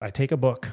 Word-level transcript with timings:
I 0.00 0.10
take 0.10 0.32
a 0.32 0.36
book, 0.36 0.70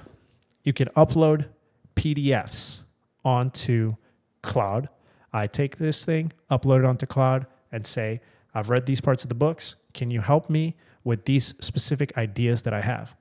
you 0.63 0.71
can 0.71 0.87
upload 0.89 1.49
PDFs 1.95 2.79
onto 3.25 3.95
Claude. 4.41 4.87
I 5.33 5.47
take 5.47 5.77
this 5.77 6.05
thing, 6.05 6.31
upload 6.49 6.79
it 6.79 6.85
onto 6.85 7.05
Claude, 7.05 7.45
and 7.71 7.85
say, 7.85 8.21
I've 8.53 8.69
read 8.69 8.85
these 8.85 9.01
parts 9.01 9.23
of 9.23 9.29
the 9.29 9.35
books. 9.35 9.75
Can 9.93 10.09
you 10.11 10.21
help 10.21 10.49
me 10.49 10.75
with 11.03 11.25
these 11.25 11.53
specific 11.59 12.17
ideas 12.17 12.61
that 12.63 12.73
I 12.73 12.81
have? 12.81 13.15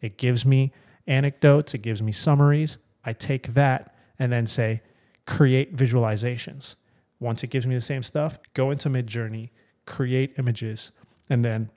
It 0.00 0.16
gives 0.16 0.44
me 0.44 0.72
anecdotes, 1.06 1.74
it 1.74 1.82
gives 1.82 2.02
me 2.02 2.12
summaries. 2.12 2.78
I 3.04 3.12
take 3.12 3.54
that 3.54 3.94
and 4.18 4.32
then 4.32 4.46
say, 4.46 4.82
create 5.26 5.76
visualizations. 5.76 6.74
Once 7.20 7.44
it 7.44 7.50
gives 7.50 7.66
me 7.66 7.74
the 7.74 7.80
same 7.80 8.02
stuff, 8.02 8.38
go 8.54 8.70
into 8.70 8.88
Midjourney, 8.88 9.50
create 9.86 10.34
images, 10.38 10.90
and 11.28 11.44
then 11.44 11.70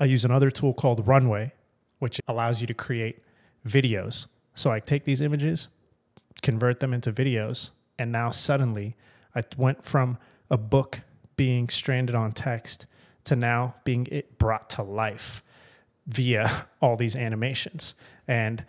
I 0.00 0.06
use 0.06 0.24
another 0.24 0.50
tool 0.50 0.74
called 0.74 1.06
Runway, 1.06 1.52
which 1.98 2.20
allows 2.28 2.60
you 2.60 2.66
to 2.66 2.74
create 2.74 3.22
videos. 3.66 4.26
So 4.54 4.70
I 4.70 4.80
take 4.80 5.04
these 5.04 5.20
images, 5.20 5.68
convert 6.42 6.80
them 6.80 6.92
into 6.92 7.12
videos, 7.12 7.70
and 7.98 8.12
now 8.12 8.30
suddenly 8.30 8.96
I 9.34 9.44
went 9.56 9.84
from 9.84 10.18
a 10.50 10.56
book 10.56 11.00
being 11.36 11.68
stranded 11.68 12.14
on 12.14 12.32
text 12.32 12.86
to 13.24 13.36
now 13.36 13.74
being 13.84 14.06
it 14.10 14.38
brought 14.38 14.70
to 14.70 14.82
life 14.82 15.42
via 16.06 16.66
all 16.80 16.96
these 16.96 17.16
animations. 17.16 17.94
And 18.28 18.64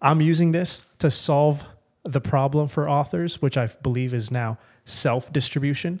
I'm 0.00 0.20
using 0.20 0.52
this 0.52 0.84
to 0.98 1.10
solve 1.10 1.64
the 2.04 2.20
problem 2.20 2.68
for 2.68 2.88
authors, 2.88 3.42
which 3.42 3.56
I 3.56 3.66
believe 3.66 4.14
is 4.14 4.30
now 4.30 4.58
self 4.84 5.32
distribution. 5.32 6.00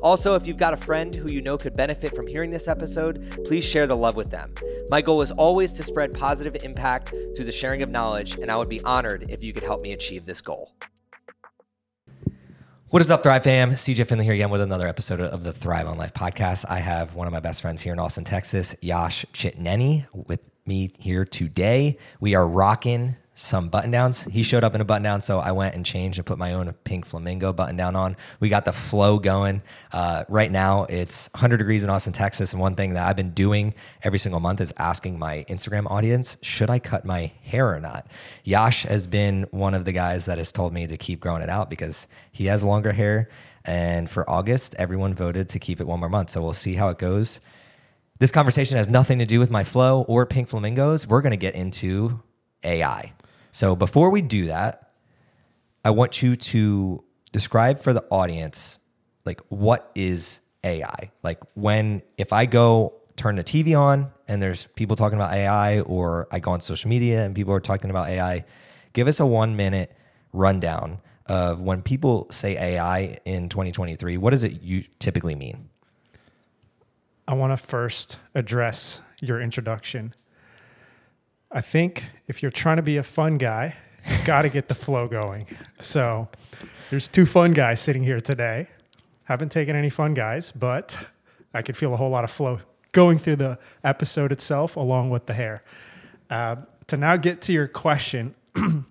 Also, 0.00 0.36
if 0.36 0.46
you've 0.46 0.56
got 0.56 0.72
a 0.72 0.76
friend 0.76 1.14
who 1.14 1.28
you 1.28 1.42
know 1.42 1.58
could 1.58 1.76
benefit 1.76 2.14
from 2.14 2.26
hearing 2.26 2.50
this 2.50 2.68
episode, 2.68 3.44
please 3.44 3.64
share 3.64 3.86
the 3.86 3.96
love 3.96 4.14
with 4.14 4.30
them. 4.30 4.54
My 4.90 5.00
goal 5.00 5.22
is 5.22 5.32
always 5.32 5.72
to 5.74 5.82
spread 5.82 6.12
positive 6.12 6.56
impact 6.62 7.12
through 7.34 7.44
the 7.44 7.52
sharing 7.52 7.82
of 7.82 7.90
knowledge, 7.90 8.36
and 8.36 8.50
I 8.50 8.56
would 8.56 8.68
be 8.68 8.80
honored 8.82 9.26
if 9.28 9.42
you 9.42 9.52
could 9.52 9.64
help 9.64 9.82
me 9.82 9.92
achieve 9.92 10.24
this 10.24 10.40
goal. 10.40 10.72
What 12.90 13.02
is 13.02 13.10
up, 13.10 13.22
Thrive 13.22 13.44
fam? 13.44 13.72
CJ 13.72 14.06
Finley 14.06 14.24
here 14.24 14.34
again 14.34 14.50
with 14.50 14.60
another 14.60 14.86
episode 14.86 15.20
of 15.20 15.42
the 15.42 15.52
Thrive 15.52 15.86
on 15.86 15.98
Life 15.98 16.14
podcast. 16.14 16.64
I 16.68 16.78
have 16.78 17.14
one 17.14 17.26
of 17.26 17.32
my 17.32 17.40
best 17.40 17.60
friends 17.60 17.82
here 17.82 17.92
in 17.92 17.98
Austin, 17.98 18.24
Texas, 18.24 18.74
Yash 18.80 19.26
Chitneni, 19.34 20.06
with 20.12 20.48
me 20.64 20.92
here 20.98 21.24
today. 21.24 21.98
We 22.20 22.34
are 22.34 22.46
rocking 22.46 23.16
some 23.38 23.68
button 23.68 23.92
downs. 23.92 24.24
He 24.24 24.42
showed 24.42 24.64
up 24.64 24.74
in 24.74 24.80
a 24.80 24.84
button 24.84 25.04
down, 25.04 25.20
so 25.20 25.38
I 25.38 25.52
went 25.52 25.76
and 25.76 25.86
changed 25.86 26.18
and 26.18 26.26
put 26.26 26.38
my 26.38 26.54
own 26.54 26.74
pink 26.82 27.06
flamingo 27.06 27.52
button 27.52 27.76
down 27.76 27.94
on. 27.94 28.16
We 28.40 28.48
got 28.48 28.64
the 28.64 28.72
flow 28.72 29.20
going. 29.20 29.62
Uh, 29.92 30.24
right 30.28 30.50
now, 30.50 30.84
it's 30.84 31.30
100 31.34 31.58
degrees 31.58 31.84
in 31.84 31.90
Austin, 31.90 32.12
Texas. 32.12 32.52
And 32.52 32.60
one 32.60 32.74
thing 32.74 32.94
that 32.94 33.06
I've 33.06 33.14
been 33.14 33.30
doing 33.30 33.74
every 34.02 34.18
single 34.18 34.40
month 34.40 34.60
is 34.60 34.72
asking 34.76 35.20
my 35.20 35.44
Instagram 35.48 35.88
audience, 35.88 36.36
should 36.42 36.68
I 36.68 36.80
cut 36.80 37.04
my 37.04 37.30
hair 37.42 37.72
or 37.72 37.78
not? 37.78 38.08
Yash 38.42 38.82
has 38.82 39.06
been 39.06 39.46
one 39.52 39.72
of 39.72 39.84
the 39.84 39.92
guys 39.92 40.24
that 40.24 40.38
has 40.38 40.50
told 40.50 40.72
me 40.72 40.88
to 40.88 40.96
keep 40.96 41.20
growing 41.20 41.42
it 41.42 41.48
out 41.48 41.70
because 41.70 42.08
he 42.32 42.46
has 42.46 42.64
longer 42.64 42.90
hair. 42.90 43.28
And 43.64 44.10
for 44.10 44.28
August, 44.28 44.74
everyone 44.78 45.14
voted 45.14 45.48
to 45.50 45.60
keep 45.60 45.80
it 45.80 45.86
one 45.86 46.00
more 46.00 46.08
month. 46.08 46.30
So 46.30 46.42
we'll 46.42 46.54
see 46.54 46.74
how 46.74 46.88
it 46.88 46.98
goes. 46.98 47.40
This 48.18 48.32
conversation 48.32 48.76
has 48.78 48.88
nothing 48.88 49.20
to 49.20 49.26
do 49.26 49.38
with 49.38 49.50
my 49.50 49.62
flow 49.62 50.02
or 50.02 50.26
pink 50.26 50.48
flamingos. 50.48 51.06
We're 51.06 51.22
going 51.22 51.30
to 51.30 51.36
get 51.36 51.54
into 51.54 52.20
AI. 52.64 53.12
So 53.50 53.76
before 53.76 54.10
we 54.10 54.22
do 54.22 54.46
that, 54.46 54.92
I 55.84 55.90
want 55.90 56.22
you 56.22 56.36
to 56.36 57.04
describe 57.32 57.80
for 57.80 57.92
the 57.92 58.04
audience 58.10 58.78
like 59.24 59.40
what 59.48 59.90
is 59.94 60.40
AI? 60.64 61.10
Like 61.22 61.40
when 61.54 62.02
if 62.16 62.32
I 62.32 62.46
go 62.46 62.94
turn 63.16 63.36
the 63.36 63.44
TV 63.44 63.78
on 63.78 64.10
and 64.26 64.40
there's 64.42 64.66
people 64.66 64.96
talking 64.96 65.18
about 65.18 65.32
AI 65.32 65.80
or 65.80 66.28
I 66.30 66.38
go 66.38 66.52
on 66.52 66.60
social 66.60 66.88
media 66.88 67.24
and 67.24 67.34
people 67.34 67.52
are 67.52 67.60
talking 67.60 67.90
about 67.90 68.08
AI, 68.08 68.44
give 68.92 69.08
us 69.08 69.20
a 69.20 69.26
1 69.26 69.56
minute 69.56 69.94
rundown 70.32 71.00
of 71.26 71.60
when 71.60 71.82
people 71.82 72.26
say 72.30 72.56
AI 72.56 73.18
in 73.24 73.48
2023, 73.48 74.16
what 74.16 74.30
does 74.30 74.44
it 74.44 74.62
you 74.62 74.84
typically 74.98 75.34
mean? 75.34 75.68
I 77.26 77.34
want 77.34 77.52
to 77.52 77.58
first 77.58 78.18
address 78.34 79.02
your 79.20 79.40
introduction. 79.40 80.14
I 81.50 81.62
think 81.62 82.04
if 82.26 82.42
you're 82.42 82.50
trying 82.50 82.76
to 82.76 82.82
be 82.82 82.98
a 82.98 83.02
fun 83.02 83.38
guy, 83.38 83.76
got 84.26 84.42
to 84.42 84.50
get 84.50 84.68
the 84.68 84.74
flow 84.74 85.08
going. 85.08 85.46
So 85.78 86.28
there's 86.90 87.08
two 87.08 87.24
fun 87.24 87.52
guys 87.52 87.80
sitting 87.80 88.02
here 88.02 88.20
today. 88.20 88.68
Haven't 89.24 89.50
taken 89.50 89.74
any 89.74 89.88
fun 89.88 90.12
guys, 90.12 90.52
but 90.52 90.98
I 91.54 91.62
could 91.62 91.76
feel 91.76 91.94
a 91.94 91.96
whole 91.96 92.10
lot 92.10 92.24
of 92.24 92.30
flow 92.30 92.58
going 92.92 93.18
through 93.18 93.36
the 93.36 93.58
episode 93.82 94.30
itself 94.30 94.76
along 94.76 95.08
with 95.08 95.26
the 95.26 95.34
hair. 95.34 95.62
Uh, 96.28 96.56
to 96.86 96.96
now 96.98 97.16
get 97.16 97.40
to 97.42 97.52
your 97.52 97.66
question, 97.66 98.34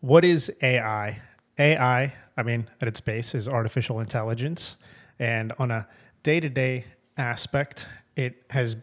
what 0.00 0.24
is 0.24 0.50
AI? 0.62 1.20
AI, 1.58 2.14
I 2.36 2.42
mean, 2.42 2.68
at 2.80 2.88
its 2.88 3.00
base 3.00 3.34
is 3.34 3.46
artificial 3.46 4.00
intelligence. 4.00 4.76
And 5.18 5.52
on 5.58 5.70
a 5.70 5.86
day 6.22 6.40
to 6.40 6.48
day 6.48 6.84
aspect, 7.18 7.86
it 8.16 8.42
has 8.50 8.76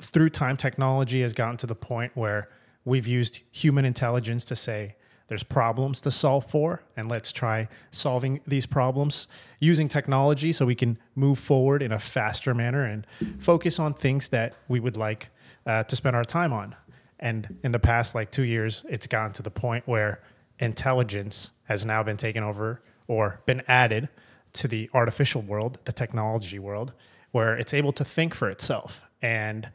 through 0.00 0.30
time, 0.30 0.56
technology 0.56 1.22
has 1.22 1.32
gotten 1.32 1.56
to 1.58 1.66
the 1.66 1.74
point 1.74 2.12
where 2.14 2.48
we've 2.84 3.06
used 3.06 3.40
human 3.52 3.84
intelligence 3.84 4.44
to 4.46 4.56
say 4.56 4.96
there's 5.28 5.42
problems 5.44 6.00
to 6.00 6.10
solve 6.10 6.44
for, 6.50 6.82
and 6.96 7.08
let's 7.08 7.30
try 7.30 7.68
solving 7.92 8.40
these 8.46 8.66
problems 8.66 9.28
using 9.60 9.86
technology 9.86 10.52
so 10.52 10.66
we 10.66 10.74
can 10.74 10.98
move 11.14 11.38
forward 11.38 11.82
in 11.82 11.92
a 11.92 11.98
faster 12.00 12.52
manner 12.52 12.84
and 12.84 13.06
focus 13.38 13.78
on 13.78 13.94
things 13.94 14.30
that 14.30 14.54
we 14.66 14.80
would 14.80 14.96
like 14.96 15.30
uh, 15.66 15.84
to 15.84 15.94
spend 15.94 16.16
our 16.16 16.24
time 16.24 16.52
on. 16.52 16.74
And 17.20 17.58
in 17.62 17.70
the 17.70 17.78
past, 17.78 18.14
like 18.14 18.32
two 18.32 18.42
years, 18.42 18.84
it's 18.88 19.06
gotten 19.06 19.32
to 19.34 19.42
the 19.42 19.50
point 19.50 19.86
where 19.86 20.20
intelligence 20.58 21.52
has 21.64 21.84
now 21.84 22.02
been 22.02 22.16
taken 22.16 22.42
over 22.42 22.82
or 23.06 23.40
been 23.46 23.62
added 23.68 24.08
to 24.54 24.66
the 24.66 24.90
artificial 24.92 25.42
world, 25.42 25.78
the 25.84 25.92
technology 25.92 26.58
world, 26.58 26.92
where 27.30 27.56
it's 27.56 27.72
able 27.72 27.92
to 27.92 28.04
think 28.04 28.34
for 28.34 28.48
itself. 28.50 29.04
And 29.22 29.70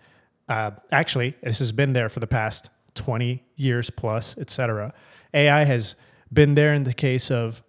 uh, 0.48 0.72
actually, 0.92 1.36
this 1.42 1.60
has 1.60 1.72
been 1.72 1.94
there 1.94 2.10
for 2.10 2.20
the 2.20 2.28
past 2.28 2.70
20 2.96 3.44
years 3.56 3.90
plus, 3.90 4.38
et 4.38 4.50
cetera. 4.50 4.94
AI 5.34 5.64
has 5.64 5.96
been 6.32 6.56
there 6.56 6.74
in 6.74 6.84
the 6.84 6.94
case 6.94 7.30
of 7.30 7.62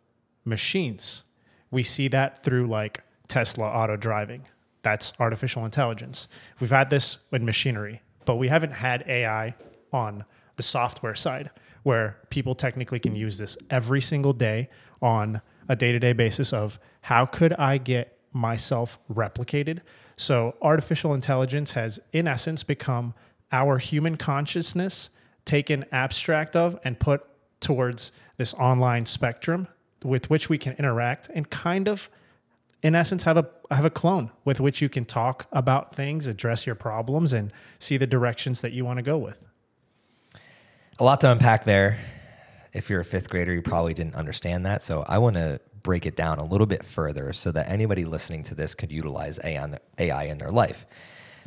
machines. 0.44 1.22
We 1.70 1.82
see 1.82 2.08
that 2.08 2.42
through 2.42 2.66
like 2.68 3.02
Tesla 3.28 3.66
auto 3.66 3.96
driving. 3.96 4.46
That's 4.82 5.12
artificial 5.18 5.64
intelligence. 5.64 6.28
We've 6.60 6.70
had 6.70 6.90
this 6.90 7.18
in 7.32 7.44
machinery, 7.44 8.02
but 8.24 8.36
we 8.36 8.48
haven't 8.48 8.72
had 8.72 9.04
AI 9.08 9.54
on 9.92 10.24
the 10.56 10.62
software 10.62 11.14
side 11.14 11.50
where 11.82 12.18
people 12.30 12.54
technically 12.54 12.98
can 12.98 13.14
use 13.14 13.38
this 13.38 13.56
every 13.70 14.00
single 14.00 14.32
day 14.32 14.68
on 15.02 15.40
a 15.68 15.76
day 15.76 15.92
to 15.92 15.98
day 15.98 16.12
basis 16.12 16.52
of 16.52 16.78
how 17.02 17.26
could 17.26 17.52
I 17.54 17.78
get 17.78 18.18
myself 18.32 18.98
replicated 19.12 19.80
so, 20.16 20.54
artificial 20.62 21.12
intelligence 21.12 21.72
has, 21.72 22.00
in 22.12 22.26
essence, 22.26 22.62
become 22.62 23.14
our 23.52 23.78
human 23.78 24.16
consciousness 24.16 25.10
taken 25.44 25.84
abstract 25.92 26.56
of 26.56 26.78
and 26.84 26.98
put 26.98 27.24
towards 27.60 28.12
this 28.36 28.54
online 28.54 29.06
spectrum 29.06 29.68
with 30.02 30.30
which 30.30 30.48
we 30.48 30.58
can 30.58 30.74
interact 30.74 31.28
and 31.34 31.48
kind 31.50 31.88
of 31.88 32.10
in 32.82 32.94
essence 32.94 33.22
have 33.22 33.36
a 33.36 33.48
have 33.70 33.84
a 33.84 33.90
clone 33.90 34.30
with 34.44 34.60
which 34.60 34.82
you 34.82 34.88
can 34.88 35.04
talk 35.04 35.46
about 35.52 35.94
things 35.94 36.26
address 36.26 36.66
your 36.66 36.74
problems 36.74 37.32
and 37.32 37.52
see 37.78 37.96
the 37.96 38.06
directions 38.06 38.60
that 38.60 38.72
you 38.72 38.84
want 38.84 38.98
to 38.98 39.02
go 39.02 39.16
with. 39.16 39.44
A 40.98 41.04
lot 41.04 41.20
to 41.22 41.30
unpack 41.30 41.64
there. 41.64 41.98
If 42.72 42.90
you're 42.90 43.00
a 43.00 43.04
fifth 43.04 43.30
grader 43.30 43.52
you 43.52 43.62
probably 43.62 43.94
didn't 43.94 44.14
understand 44.14 44.66
that. 44.66 44.82
So 44.82 45.04
i 45.06 45.18
want 45.18 45.36
to 45.36 45.60
break 45.86 46.04
it 46.04 46.16
down 46.16 46.40
a 46.40 46.44
little 46.44 46.66
bit 46.66 46.84
further 46.84 47.32
so 47.32 47.52
that 47.52 47.68
anybody 47.68 48.04
listening 48.04 48.42
to 48.42 48.56
this 48.56 48.74
could 48.74 48.90
utilize 48.90 49.38
AI 49.44 50.24
in 50.24 50.38
their 50.38 50.50
life. 50.50 50.84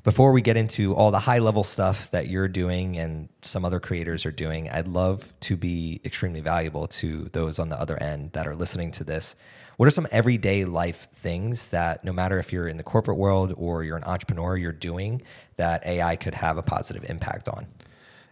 Before 0.06 0.32
we 0.32 0.42
get 0.42 0.56
into 0.56 0.96
all 0.96 1.12
the 1.12 1.20
high 1.20 1.40
level 1.40 1.66
stuff 1.66 2.10
that 2.12 2.30
you're 2.30 2.48
doing 2.48 2.98
and 2.98 3.28
some 3.42 3.66
other 3.66 3.82
creators 3.82 4.26
are 4.26 4.32
doing, 4.32 4.70
I'd 4.70 4.88
love 4.88 5.34
to 5.42 5.58
be 5.58 6.00
extremely 6.06 6.40
valuable 6.40 6.88
to 6.88 7.26
those 7.34 7.60
on 7.60 7.68
the 7.68 7.76
other 7.76 8.02
end 8.02 8.32
that 8.32 8.48
are 8.48 8.56
listening 8.56 8.92
to 8.92 9.04
this. 9.04 9.36
What 9.76 9.88
are 9.88 9.92
some 9.92 10.08
everyday 10.10 10.64
life 10.64 11.10
things 11.12 11.68
that 11.70 12.06
no 12.06 12.14
matter 12.14 12.40
if 12.40 12.54
you're 12.54 12.70
in 12.70 12.78
the 12.78 12.84
corporate 12.84 13.18
world 13.18 13.54
or 13.58 13.84
you're 13.84 13.98
an 13.98 14.06
entrepreneur, 14.06 14.56
you're 14.56 14.72
doing 14.72 15.22
that 15.58 15.86
AI 15.86 16.16
could 16.16 16.36
have 16.36 16.58
a 16.58 16.64
positive 16.64 17.04
impact 17.10 17.50
on? 17.50 17.68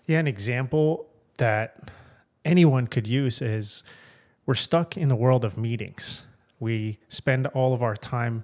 Yeah, 0.05 0.19
an 0.19 0.27
example 0.27 1.05
that 1.35 1.91
anyone 2.45 2.87
could 2.87 3.07
use 3.07 3.41
is 3.41 3.83
we're 4.47 4.55
stuck 4.55 4.97
in 4.97 5.09
the 5.09 5.15
world 5.15 5.45
of 5.45 5.57
meetings. 5.57 6.25
We 6.59 6.97
spend 7.09 7.45
all 7.47 7.73
of 7.75 7.83
our 7.83 7.95
time 7.95 8.43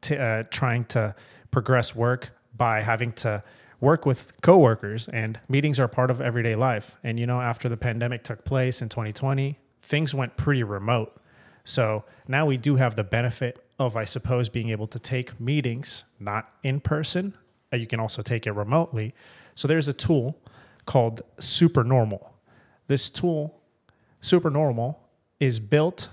t- 0.00 0.16
uh, 0.16 0.44
trying 0.44 0.84
to 0.86 1.14
progress 1.50 1.94
work 1.94 2.30
by 2.56 2.80
having 2.80 3.12
to 3.12 3.42
work 3.80 4.06
with 4.06 4.40
coworkers, 4.40 5.08
and 5.08 5.40
meetings 5.48 5.80
are 5.80 5.88
part 5.88 6.10
of 6.10 6.20
everyday 6.20 6.54
life. 6.54 6.96
And 7.02 7.18
you 7.18 7.26
know, 7.26 7.40
after 7.40 7.68
the 7.68 7.76
pandemic 7.76 8.22
took 8.22 8.44
place 8.44 8.80
in 8.80 8.88
2020, 8.88 9.58
things 9.82 10.14
went 10.14 10.36
pretty 10.36 10.62
remote. 10.62 11.20
So 11.64 12.04
now 12.28 12.46
we 12.46 12.56
do 12.56 12.76
have 12.76 12.94
the 12.94 13.04
benefit 13.04 13.64
of, 13.80 13.96
I 13.96 14.04
suppose, 14.04 14.48
being 14.48 14.70
able 14.70 14.86
to 14.86 14.98
take 14.98 15.40
meetings 15.40 16.04
not 16.20 16.50
in 16.62 16.80
person. 16.80 17.36
Uh, 17.72 17.76
you 17.76 17.88
can 17.88 17.98
also 17.98 18.22
take 18.22 18.46
it 18.46 18.52
remotely. 18.52 19.14
So 19.56 19.66
there's 19.66 19.88
a 19.88 19.92
tool 19.92 20.38
called 20.86 21.22
Supernormal. 21.40 22.32
This 22.86 23.10
tool, 23.10 23.60
Supernormal, 24.20 25.01
is 25.42 25.58
built 25.58 26.08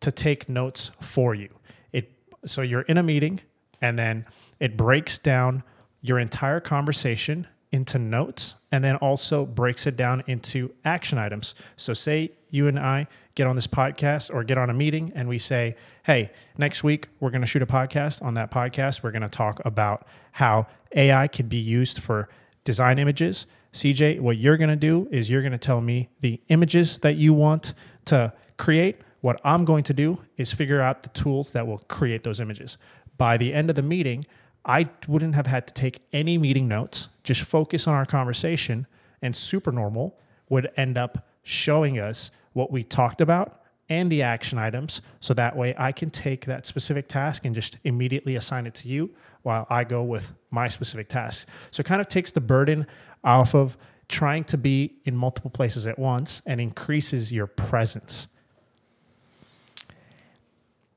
to 0.00 0.10
take 0.10 0.48
notes 0.48 0.90
for 1.02 1.34
you. 1.34 1.50
It 1.92 2.10
so 2.46 2.62
you're 2.62 2.80
in 2.80 2.96
a 2.96 3.02
meeting 3.02 3.40
and 3.82 3.98
then 3.98 4.24
it 4.58 4.74
breaks 4.74 5.18
down 5.18 5.62
your 6.00 6.18
entire 6.18 6.60
conversation 6.60 7.46
into 7.70 7.98
notes 7.98 8.54
and 8.72 8.82
then 8.82 8.96
also 8.96 9.44
breaks 9.44 9.86
it 9.86 9.98
down 9.98 10.22
into 10.26 10.72
action 10.82 11.18
items. 11.18 11.54
So 11.76 11.92
say 11.92 12.32
you 12.48 12.68
and 12.68 12.78
I 12.78 13.06
get 13.34 13.46
on 13.46 13.54
this 13.54 13.66
podcast 13.66 14.32
or 14.34 14.44
get 14.44 14.56
on 14.56 14.70
a 14.70 14.74
meeting 14.74 15.12
and 15.14 15.28
we 15.28 15.38
say, 15.38 15.76
"Hey, 16.04 16.30
next 16.56 16.82
week 16.82 17.08
we're 17.20 17.30
going 17.30 17.42
to 17.42 17.46
shoot 17.46 17.60
a 17.60 17.66
podcast. 17.66 18.22
On 18.22 18.32
that 18.32 18.50
podcast, 18.50 19.02
we're 19.02 19.12
going 19.12 19.20
to 19.20 19.28
talk 19.28 19.60
about 19.66 20.06
how 20.32 20.66
AI 20.96 21.28
can 21.28 21.48
be 21.48 21.58
used 21.58 22.00
for 22.00 22.30
design 22.64 22.98
images." 22.98 23.44
CJ, 23.74 24.20
what 24.20 24.38
you're 24.38 24.56
going 24.56 24.70
to 24.70 24.74
do 24.74 25.06
is 25.10 25.28
you're 25.28 25.42
going 25.42 25.52
to 25.52 25.58
tell 25.58 25.82
me 25.82 26.08
the 26.20 26.40
images 26.48 27.00
that 27.00 27.16
you 27.16 27.34
want 27.34 27.74
to 28.06 28.32
create. 28.60 29.00
What 29.22 29.40
I'm 29.42 29.64
going 29.64 29.84
to 29.84 29.94
do 29.94 30.20
is 30.36 30.52
figure 30.52 30.80
out 30.80 31.02
the 31.02 31.08
tools 31.08 31.52
that 31.52 31.66
will 31.66 31.78
create 31.78 32.24
those 32.24 32.40
images. 32.40 32.78
By 33.16 33.36
the 33.36 33.52
end 33.52 33.70
of 33.70 33.76
the 33.76 33.82
meeting, 33.82 34.24
I 34.64 34.88
wouldn't 35.08 35.34
have 35.34 35.46
had 35.46 35.66
to 35.66 35.74
take 35.74 36.00
any 36.12 36.36
meeting 36.36 36.68
notes, 36.68 37.08
just 37.24 37.40
focus 37.40 37.88
on 37.88 37.94
our 37.94 38.04
conversation, 38.04 38.86
and 39.22 39.34
Supernormal 39.34 40.18
would 40.50 40.70
end 40.76 40.98
up 40.98 41.26
showing 41.42 41.98
us 41.98 42.30
what 42.52 42.70
we 42.70 42.82
talked 42.82 43.22
about 43.22 43.62
and 43.88 44.12
the 44.12 44.22
action 44.22 44.58
items. 44.58 45.00
So 45.20 45.32
that 45.34 45.56
way 45.56 45.74
I 45.78 45.90
can 45.92 46.10
take 46.10 46.44
that 46.44 46.66
specific 46.66 47.08
task 47.08 47.46
and 47.46 47.54
just 47.54 47.78
immediately 47.84 48.36
assign 48.36 48.66
it 48.66 48.74
to 48.76 48.88
you 48.88 49.10
while 49.42 49.66
I 49.70 49.84
go 49.84 50.02
with 50.02 50.32
my 50.50 50.68
specific 50.68 51.08
task. 51.08 51.48
So 51.70 51.80
it 51.80 51.86
kind 51.86 52.00
of 52.00 52.08
takes 52.08 52.30
the 52.30 52.42
burden 52.42 52.86
off 53.24 53.54
of 53.54 53.78
trying 54.08 54.44
to 54.44 54.58
be 54.58 54.98
in 55.04 55.16
multiple 55.16 55.50
places 55.50 55.86
at 55.86 55.98
once 55.98 56.42
and 56.44 56.60
increases 56.60 57.32
your 57.32 57.46
presence. 57.46 58.28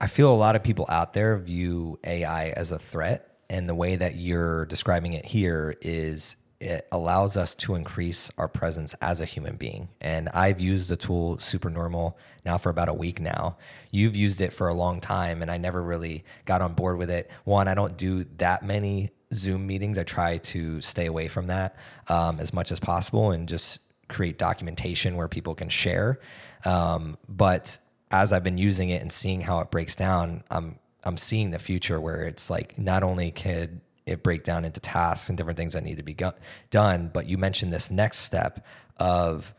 I 0.03 0.07
feel 0.07 0.33
a 0.33 0.35
lot 0.35 0.57
of 0.57 0.63
people 0.63 0.85
out 0.89 1.13
there 1.13 1.37
view 1.37 1.97
AI 2.03 2.49
as 2.49 2.71
a 2.71 2.77
threat. 2.77 3.37
And 3.49 3.69
the 3.69 3.73
way 3.73 3.95
that 3.95 4.17
you're 4.17 4.65
describing 4.65 5.13
it 5.13 5.23
here 5.23 5.77
is 5.79 6.35
it 6.59 6.85
allows 6.91 7.37
us 7.37 7.55
to 7.55 7.75
increase 7.75 8.29
our 8.37 8.49
presence 8.49 8.95
as 8.95 9.21
a 9.21 9.25
human 9.25 9.55
being. 9.55 9.87
And 10.01 10.27
I've 10.33 10.59
used 10.59 10.89
the 10.89 10.97
tool 10.97 11.39
Supernormal 11.39 12.17
now 12.43 12.57
for 12.57 12.69
about 12.69 12.89
a 12.89 12.93
week 12.93 13.21
now. 13.21 13.55
You've 13.91 14.17
used 14.17 14.41
it 14.41 14.51
for 14.51 14.67
a 14.67 14.73
long 14.73 14.99
time, 14.99 15.41
and 15.41 15.49
I 15.49 15.55
never 15.55 15.81
really 15.81 16.25
got 16.43 16.61
on 16.61 16.73
board 16.73 16.97
with 16.97 17.09
it. 17.09 17.31
One, 17.45 17.69
I 17.69 17.73
don't 17.73 17.95
do 17.95 18.25
that 18.39 18.61
many 18.61 19.11
Zoom 19.33 19.65
meetings. 19.65 19.97
I 19.97 20.03
try 20.03 20.35
to 20.35 20.81
stay 20.81 21.05
away 21.05 21.29
from 21.29 21.47
that 21.47 21.77
um, 22.09 22.41
as 22.41 22.51
much 22.51 22.73
as 22.73 22.79
possible 22.81 23.31
and 23.31 23.47
just 23.47 23.79
create 24.09 24.37
documentation 24.37 25.15
where 25.15 25.29
people 25.29 25.55
can 25.55 25.69
share. 25.69 26.19
Um, 26.65 27.17
but 27.29 27.77
as 28.13 28.31
I've 28.31 28.43
been 28.43 28.59
using 28.59 28.89
it 28.89 29.01
and 29.01 29.11
seeing 29.11 29.41
how 29.41 29.59
it 29.59 29.71
breaks 29.71 29.95
down, 29.95 30.43
I'm 30.51 30.79
I'm 31.03 31.17
seeing 31.17 31.49
the 31.51 31.59
future 31.59 31.99
where 31.99 32.21
it's 32.21 32.49
like 32.49 32.77
not 32.77 33.03
only 33.03 33.31
could 33.31 33.81
it 34.05 34.23
break 34.23 34.43
down 34.43 34.63
into 34.63 34.79
tasks 34.79 35.27
and 35.27 35.37
different 35.37 35.57
things 35.57 35.73
that 35.73 35.83
need 35.83 35.97
to 35.97 36.03
be 36.03 36.13
go- 36.13 36.33
done, 36.69 37.09
but 37.11 37.27
you 37.27 37.37
mentioned 37.37 37.73
this 37.73 37.89
next 37.91 38.19
step 38.19 38.65
of 38.97 39.53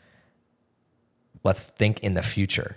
let's 1.42 1.66
think 1.66 2.00
in 2.00 2.14
the 2.14 2.22
future 2.22 2.76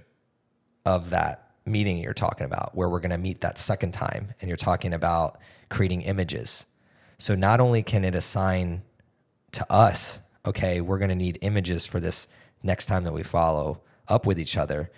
of 0.85 1.11
that 1.11 1.51
meeting 1.65 1.97
you're 1.97 2.13
talking 2.13 2.45
about 2.45 2.75
where 2.75 2.89
we're 2.89 2.99
going 2.99 3.11
to 3.11 3.17
meet 3.17 3.41
that 3.41 3.57
second 3.57 3.93
time 3.93 4.33
and 4.41 4.47
you're 4.47 4.57
talking 4.57 4.93
about 4.93 5.37
creating 5.69 6.01
images. 6.01 6.65
So 7.17 7.35
not 7.35 7.59
only 7.59 7.83
can 7.83 8.03
it 8.03 8.15
assign 8.15 8.81
to 9.51 9.71
us, 9.71 10.19
okay, 10.45 10.81
we're 10.81 10.97
going 10.97 11.09
to 11.09 11.15
need 11.15 11.37
images 11.41 11.85
for 11.85 11.99
this 11.99 12.27
next 12.63 12.87
time 12.87 13.03
that 13.03 13.13
we 13.13 13.23
follow 13.23 13.81
up 14.07 14.25
with 14.25 14.39
each 14.39 14.57
other, 14.57 14.89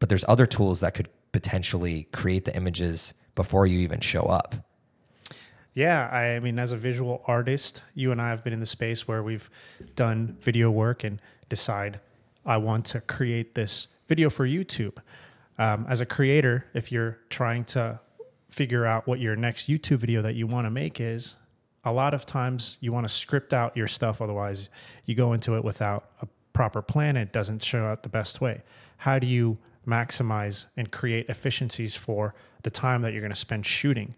but 0.00 0.08
there's 0.08 0.24
other 0.26 0.46
tools 0.46 0.80
that 0.80 0.94
could 0.94 1.08
potentially 1.30 2.08
create 2.12 2.44
the 2.44 2.56
images 2.56 3.14
before 3.36 3.66
you 3.66 3.78
even 3.78 4.00
show 4.00 4.22
up. 4.22 4.56
Yeah, 5.72 6.08
I 6.08 6.40
mean, 6.40 6.58
as 6.58 6.72
a 6.72 6.76
visual 6.76 7.22
artist, 7.26 7.82
you 7.94 8.10
and 8.10 8.20
I 8.20 8.30
have 8.30 8.42
been 8.42 8.52
in 8.52 8.58
the 8.58 8.66
space 8.66 9.06
where 9.06 9.22
we've 9.22 9.48
done 9.94 10.36
video 10.40 10.68
work 10.70 11.04
and 11.04 11.22
decide 11.48 12.00
I 12.44 12.56
want 12.56 12.86
to 12.86 13.00
create 13.00 13.54
this 13.54 13.88
video 14.08 14.30
for 14.30 14.46
YouTube. 14.46 14.98
Um, 15.58 15.86
as 15.88 16.00
a 16.00 16.06
creator, 16.06 16.66
if 16.74 16.90
you're 16.90 17.18
trying 17.28 17.64
to 17.66 18.00
figure 18.48 18.84
out 18.84 19.06
what 19.06 19.20
your 19.20 19.36
next 19.36 19.68
YouTube 19.68 19.98
video 19.98 20.22
that 20.22 20.34
you 20.34 20.46
want 20.46 20.66
to 20.66 20.70
make 20.70 21.00
is, 21.00 21.36
a 21.84 21.92
lot 21.92 22.14
of 22.14 22.26
times 22.26 22.76
you 22.80 22.92
want 22.92 23.06
to 23.06 23.12
script 23.12 23.54
out 23.54 23.76
your 23.76 23.86
stuff, 23.86 24.20
otherwise, 24.20 24.68
you 25.04 25.14
go 25.14 25.32
into 25.32 25.56
it 25.56 25.64
without 25.64 26.10
a 26.20 26.26
proper 26.52 26.82
plan 26.82 27.16
it 27.16 27.32
doesn't 27.32 27.62
show 27.62 27.84
out 27.84 28.02
the 28.02 28.08
best 28.08 28.40
way. 28.40 28.62
How 28.98 29.18
do 29.18 29.26
you 29.26 29.58
maximize 29.90 30.66
and 30.76 30.90
create 30.90 31.28
efficiencies 31.28 31.96
for 31.96 32.34
the 32.62 32.70
time 32.70 33.02
that 33.02 33.12
you're 33.12 33.20
going 33.20 33.32
to 33.32 33.36
spend 33.36 33.66
shooting? 33.66 34.14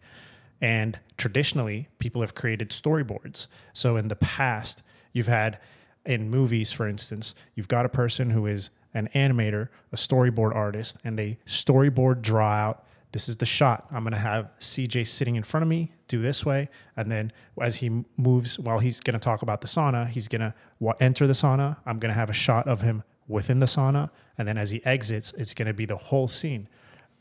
And 0.60 0.98
traditionally, 1.16 1.88
people 1.98 2.20
have 2.20 2.34
created 2.34 2.70
storyboards. 2.70 3.46
So 3.72 3.96
in 3.96 4.08
the 4.08 4.16
past, 4.16 4.82
you've 5.12 5.26
had 5.26 5.58
in 6.04 6.30
movies, 6.30 6.72
for 6.72 6.86
instance, 6.86 7.34
you've 7.54 7.68
got 7.68 7.86
a 7.86 7.88
person 7.88 8.30
who 8.30 8.46
is 8.46 8.70
an 8.94 9.08
animator, 9.14 9.68
a 9.92 9.96
storyboard 9.96 10.54
artist, 10.54 10.98
and 11.02 11.18
they 11.18 11.38
storyboard 11.46 12.22
draw 12.22 12.52
out 12.52 12.84
this 13.12 13.28
is 13.28 13.36
the 13.36 13.46
shot. 13.46 13.86
I'm 13.90 14.04
going 14.04 14.14
to 14.14 14.18
have 14.18 14.50
CJ 14.58 15.06
sitting 15.06 15.36
in 15.36 15.42
front 15.42 15.62
of 15.62 15.68
me, 15.68 15.92
do 16.08 16.22
this 16.22 16.44
way. 16.44 16.70
And 16.96 17.12
then 17.12 17.30
as 17.60 17.76
he 17.76 18.04
moves, 18.16 18.58
while 18.58 18.78
he's 18.78 19.00
going 19.00 19.18
to 19.18 19.22
talk 19.22 19.42
about 19.42 19.60
the 19.60 19.66
sauna, 19.66 20.08
he's 20.08 20.28
going 20.28 20.40
to 20.40 20.54
enter 20.98 21.26
the 21.26 21.34
sauna. 21.34 21.76
I'm 21.84 21.98
going 21.98 22.08
to 22.12 22.18
have 22.18 22.30
a 22.30 22.34
shot 22.34 22.66
of 22.66 22.80
him 22.80 23.04
within 23.28 23.58
the 23.58 23.66
sauna. 23.66 24.10
And 24.38 24.46
then 24.48 24.58
as 24.58 24.70
he 24.70 24.84
exits, 24.84 25.32
it's 25.36 25.54
going 25.54 25.66
to 25.66 25.74
be 25.74 25.86
the 25.86 25.96
whole 25.96 26.28
scene. 26.28 26.68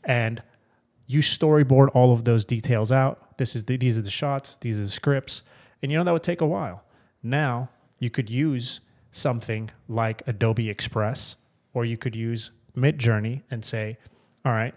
And 0.04 0.42
you 1.06 1.20
storyboard 1.20 1.88
all 1.94 2.12
of 2.12 2.24
those 2.24 2.44
details 2.44 2.90
out. 2.90 3.38
This 3.38 3.54
is 3.54 3.64
the, 3.64 3.76
these 3.76 3.98
are 3.98 4.02
the 4.02 4.10
shots, 4.10 4.56
these 4.56 4.78
are 4.78 4.84
the 4.84 4.88
scripts. 4.88 5.42
And 5.82 5.90
you 5.92 5.98
know, 5.98 6.04
that 6.04 6.12
would 6.12 6.22
take 6.22 6.40
a 6.40 6.46
while. 6.46 6.84
Now 7.22 7.70
you 7.98 8.10
could 8.10 8.30
use 8.30 8.80
something 9.10 9.70
like 9.88 10.22
Adobe 10.26 10.68
Express, 10.68 11.36
or 11.74 11.84
you 11.84 11.96
could 11.96 12.16
use 12.16 12.50
Midjourney 12.76 13.42
and 13.50 13.64
say, 13.64 13.98
all 14.44 14.52
right, 14.52 14.74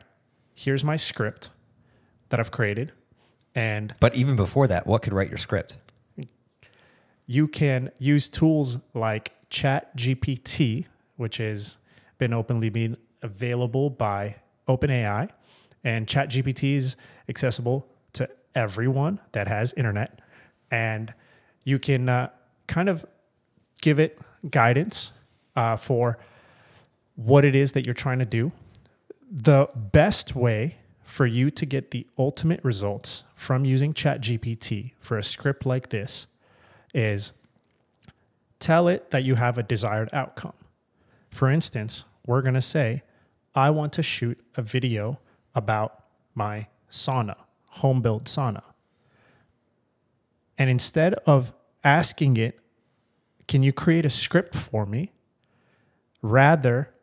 here's 0.54 0.84
my 0.84 0.96
script 0.96 1.50
that 2.30 2.40
I've 2.40 2.52
created. 2.52 2.92
And 3.54 3.96
but 4.00 4.16
even 4.16 4.36
before 4.36 4.68
that, 4.68 4.86
what 4.86 5.02
could 5.02 5.14
write 5.14 5.30
your 5.30 5.38
script? 5.38 5.78
You 7.26 7.48
can 7.48 7.92
use 7.98 8.30
tools 8.30 8.78
like 8.94 9.32
Chat 9.50 9.96
GPT, 9.96 10.86
which 11.18 11.38
has 11.38 11.78
been 12.18 12.34
openly 12.34 12.70
being 12.70 12.98
available 13.22 13.90
by 13.90 14.36
OpenAI, 14.68 15.30
and 15.84 16.08
ChatGPT 16.08 16.76
is 16.76 16.96
accessible 17.30 17.88
to 18.14 18.30
everyone 18.54 19.20
that 19.34 19.48
has 19.48 19.74
internet, 19.74 20.20
and 20.72 21.14
you 21.64 21.80
can 21.80 22.10
uh, 22.10 22.30
kind 22.68 22.90
of 22.90 23.06
give 23.82 24.00
it 24.00 24.20
guidance 24.50 25.12
uh, 25.56 25.76
for 25.76 26.18
what 27.16 27.46
it 27.46 27.56
is 27.56 27.74
that 27.74 27.86
you're 27.86 27.94
trying 27.94 28.20
to 28.20 28.26
do. 28.26 28.52
The 29.30 29.70
best 29.76 30.36
way 30.36 30.78
for 31.04 31.26
you 31.26 31.52
to 31.52 31.66
get 31.66 31.92
the 31.92 32.06
ultimate 32.18 32.64
results 32.64 33.24
from 33.36 33.64
using 33.64 33.94
ChatGPT 33.94 34.94
for 35.00 35.18
a 35.18 35.24
script 35.24 35.66
like 35.66 35.90
this 35.90 36.28
is 36.94 37.32
tell 38.60 38.88
it 38.88 39.12
that 39.12 39.24
you 39.24 39.36
have 39.36 39.58
a 39.58 39.64
desired 39.64 40.10
outcome. 40.12 40.54
For 41.36 41.50
instance, 41.50 42.06
we're 42.26 42.42
going 42.42 42.54
to 42.54 42.62
say, 42.62 43.04
I 43.54 43.70
want 43.70 43.92
to 43.94 44.02
shoot 44.02 44.40
a 44.56 44.62
video 44.62 45.20
about 45.54 46.06
my 46.34 46.68
sauna, 46.90 47.36
home 47.72 48.02
built 48.02 48.24
sauna. 48.24 48.64
And 50.58 50.70
instead 50.70 51.14
of 51.26 51.52
asking 51.84 52.38
it, 52.38 52.58
can 53.50 53.64
you 53.64 53.74
create 53.74 54.06
a 54.06 54.10
script 54.10 54.56
for 54.56 54.86
me? 54.86 55.12
Rather, 56.22 56.94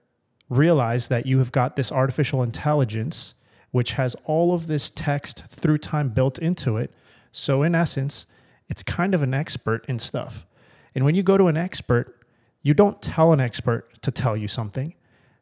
realize 0.49 1.09
that 1.09 1.27
you 1.27 1.37
have 1.37 1.53
got 1.53 1.77
this 1.77 1.93
artificial 1.93 2.43
intelligence 2.43 3.35
which 3.71 3.93
has 3.93 4.17
all 4.25 4.55
of 4.55 4.67
this 4.67 4.89
text 4.89 5.45
through 5.45 5.77
time 5.77 6.09
built 6.09 6.39
into 6.39 6.79
it. 6.79 6.91
So, 7.33 7.63
in 7.63 7.75
essence, 7.75 8.25
it's 8.71 8.83
kind 8.83 9.15
of 9.15 9.21
an 9.21 9.35
expert 9.35 9.85
in 9.89 9.99
stuff. 9.99 10.47
And 10.95 11.05
when 11.05 11.15
you 11.15 11.23
go 11.23 11.37
to 11.37 11.49
an 11.49 11.59
expert, 11.59 12.17
you 12.63 12.75
don't 12.75 13.01
tell 13.03 13.33
an 13.33 13.41
expert 13.41 14.01
to 14.03 14.11
tell 14.11 14.37
you 14.37 14.49
something. 14.49 14.95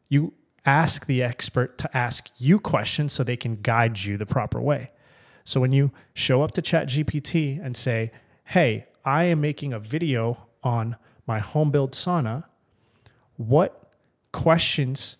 You 0.09 0.33
ask 0.65 1.05
the 1.05 1.23
expert 1.23 1.77
to 1.79 1.97
ask 1.97 2.29
you 2.37 2.59
questions 2.59 3.13
so 3.13 3.23
they 3.23 3.37
can 3.37 3.61
guide 3.61 3.99
you 3.99 4.17
the 4.17 4.25
proper 4.25 4.61
way. 4.61 4.91
So 5.43 5.59
when 5.59 5.71
you 5.71 5.91
show 6.13 6.43
up 6.43 6.51
to 6.51 6.61
ChatGPT 6.61 7.63
and 7.63 7.75
say, 7.75 8.11
"Hey, 8.45 8.85
I 9.03 9.23
am 9.25 9.41
making 9.41 9.73
a 9.73 9.79
video 9.79 10.47
on 10.63 10.95
my 11.25 11.39
home 11.39 11.71
build 11.71 11.93
sauna. 11.93 12.43
What 13.37 13.91
questions 14.31 15.17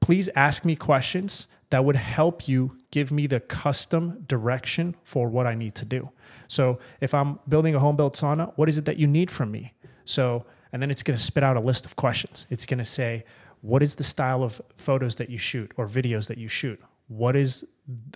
please 0.00 0.30
ask 0.34 0.64
me 0.64 0.74
questions 0.74 1.48
that 1.70 1.84
would 1.84 1.96
help 1.96 2.48
you 2.48 2.76
give 2.90 3.12
me 3.12 3.26
the 3.26 3.40
custom 3.40 4.24
direction 4.26 4.96
for 5.02 5.28
what 5.28 5.46
I 5.46 5.54
need 5.54 5.74
to 5.74 5.84
do. 5.84 6.08
So 6.46 6.78
if 7.00 7.12
I'm 7.12 7.38
building 7.46 7.74
a 7.74 7.78
home 7.78 7.96
built 7.96 8.14
sauna, 8.14 8.52
what 8.56 8.70
is 8.70 8.78
it 8.78 8.86
that 8.86 8.96
you 8.96 9.06
need 9.06 9.30
from 9.30 9.50
me? 9.50 9.74
So, 10.06 10.46
and 10.72 10.82
then 10.82 10.90
it's 10.90 11.02
going 11.02 11.16
to 11.16 11.22
spit 11.22 11.42
out 11.42 11.56
a 11.56 11.60
list 11.60 11.86
of 11.86 11.96
questions. 11.96 12.46
It's 12.50 12.66
going 12.66 12.78
to 12.78 12.84
say, 12.84 13.24
what 13.60 13.82
is 13.82 13.96
the 13.96 14.04
style 14.04 14.42
of 14.42 14.60
photos 14.76 15.16
that 15.16 15.30
you 15.30 15.38
shoot 15.38 15.72
or 15.76 15.86
videos 15.86 16.28
that 16.28 16.38
you 16.38 16.48
shoot? 16.48 16.80
What 17.08 17.36
is 17.36 17.64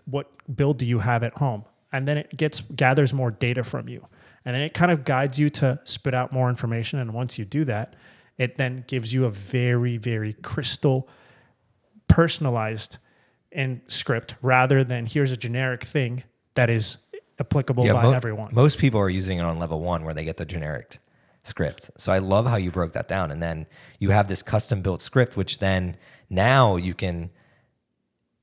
what 0.04 0.30
build 0.54 0.78
do 0.78 0.86
you 0.86 0.98
have 1.00 1.22
at 1.22 1.38
home? 1.38 1.64
And 1.92 2.06
then 2.06 2.18
it 2.18 2.36
gets 2.36 2.60
gathers 2.60 3.12
more 3.12 3.30
data 3.30 3.64
from 3.64 3.88
you. 3.88 4.06
And 4.44 4.54
then 4.54 4.62
it 4.62 4.74
kind 4.74 4.90
of 4.90 5.04
guides 5.04 5.38
you 5.38 5.50
to 5.50 5.80
spit 5.84 6.14
out 6.14 6.32
more 6.32 6.48
information 6.48 6.98
and 6.98 7.14
once 7.14 7.38
you 7.38 7.44
do 7.44 7.64
that, 7.64 7.94
it 8.38 8.56
then 8.56 8.84
gives 8.86 9.12
you 9.12 9.24
a 9.24 9.30
very 9.30 9.96
very 9.96 10.32
crystal 10.34 11.08
personalized 12.08 12.98
in 13.50 13.80
script 13.86 14.34
rather 14.42 14.84
than 14.84 15.06
here's 15.06 15.30
a 15.30 15.36
generic 15.36 15.82
thing 15.82 16.22
that 16.54 16.70
is 16.70 16.98
applicable 17.38 17.86
yeah, 17.86 17.94
by 17.94 18.02
mo- 18.02 18.12
everyone. 18.12 18.50
Most 18.54 18.78
people 18.78 19.00
are 19.00 19.10
using 19.10 19.38
it 19.38 19.42
on 19.42 19.58
level 19.58 19.80
one 19.80 20.04
where 20.04 20.14
they 20.14 20.24
get 20.24 20.36
the 20.36 20.44
generic 20.44 20.98
script. 21.42 21.90
So 21.96 22.12
I 22.12 22.18
love 22.18 22.46
how 22.46 22.56
you 22.56 22.70
broke 22.70 22.92
that 22.92 23.08
down. 23.08 23.30
And 23.30 23.42
then 23.42 23.66
you 23.98 24.10
have 24.10 24.28
this 24.28 24.42
custom 24.42 24.82
built 24.82 25.02
script, 25.02 25.36
which 25.36 25.58
then 25.58 25.96
now 26.30 26.76
you 26.76 26.94
can 26.94 27.30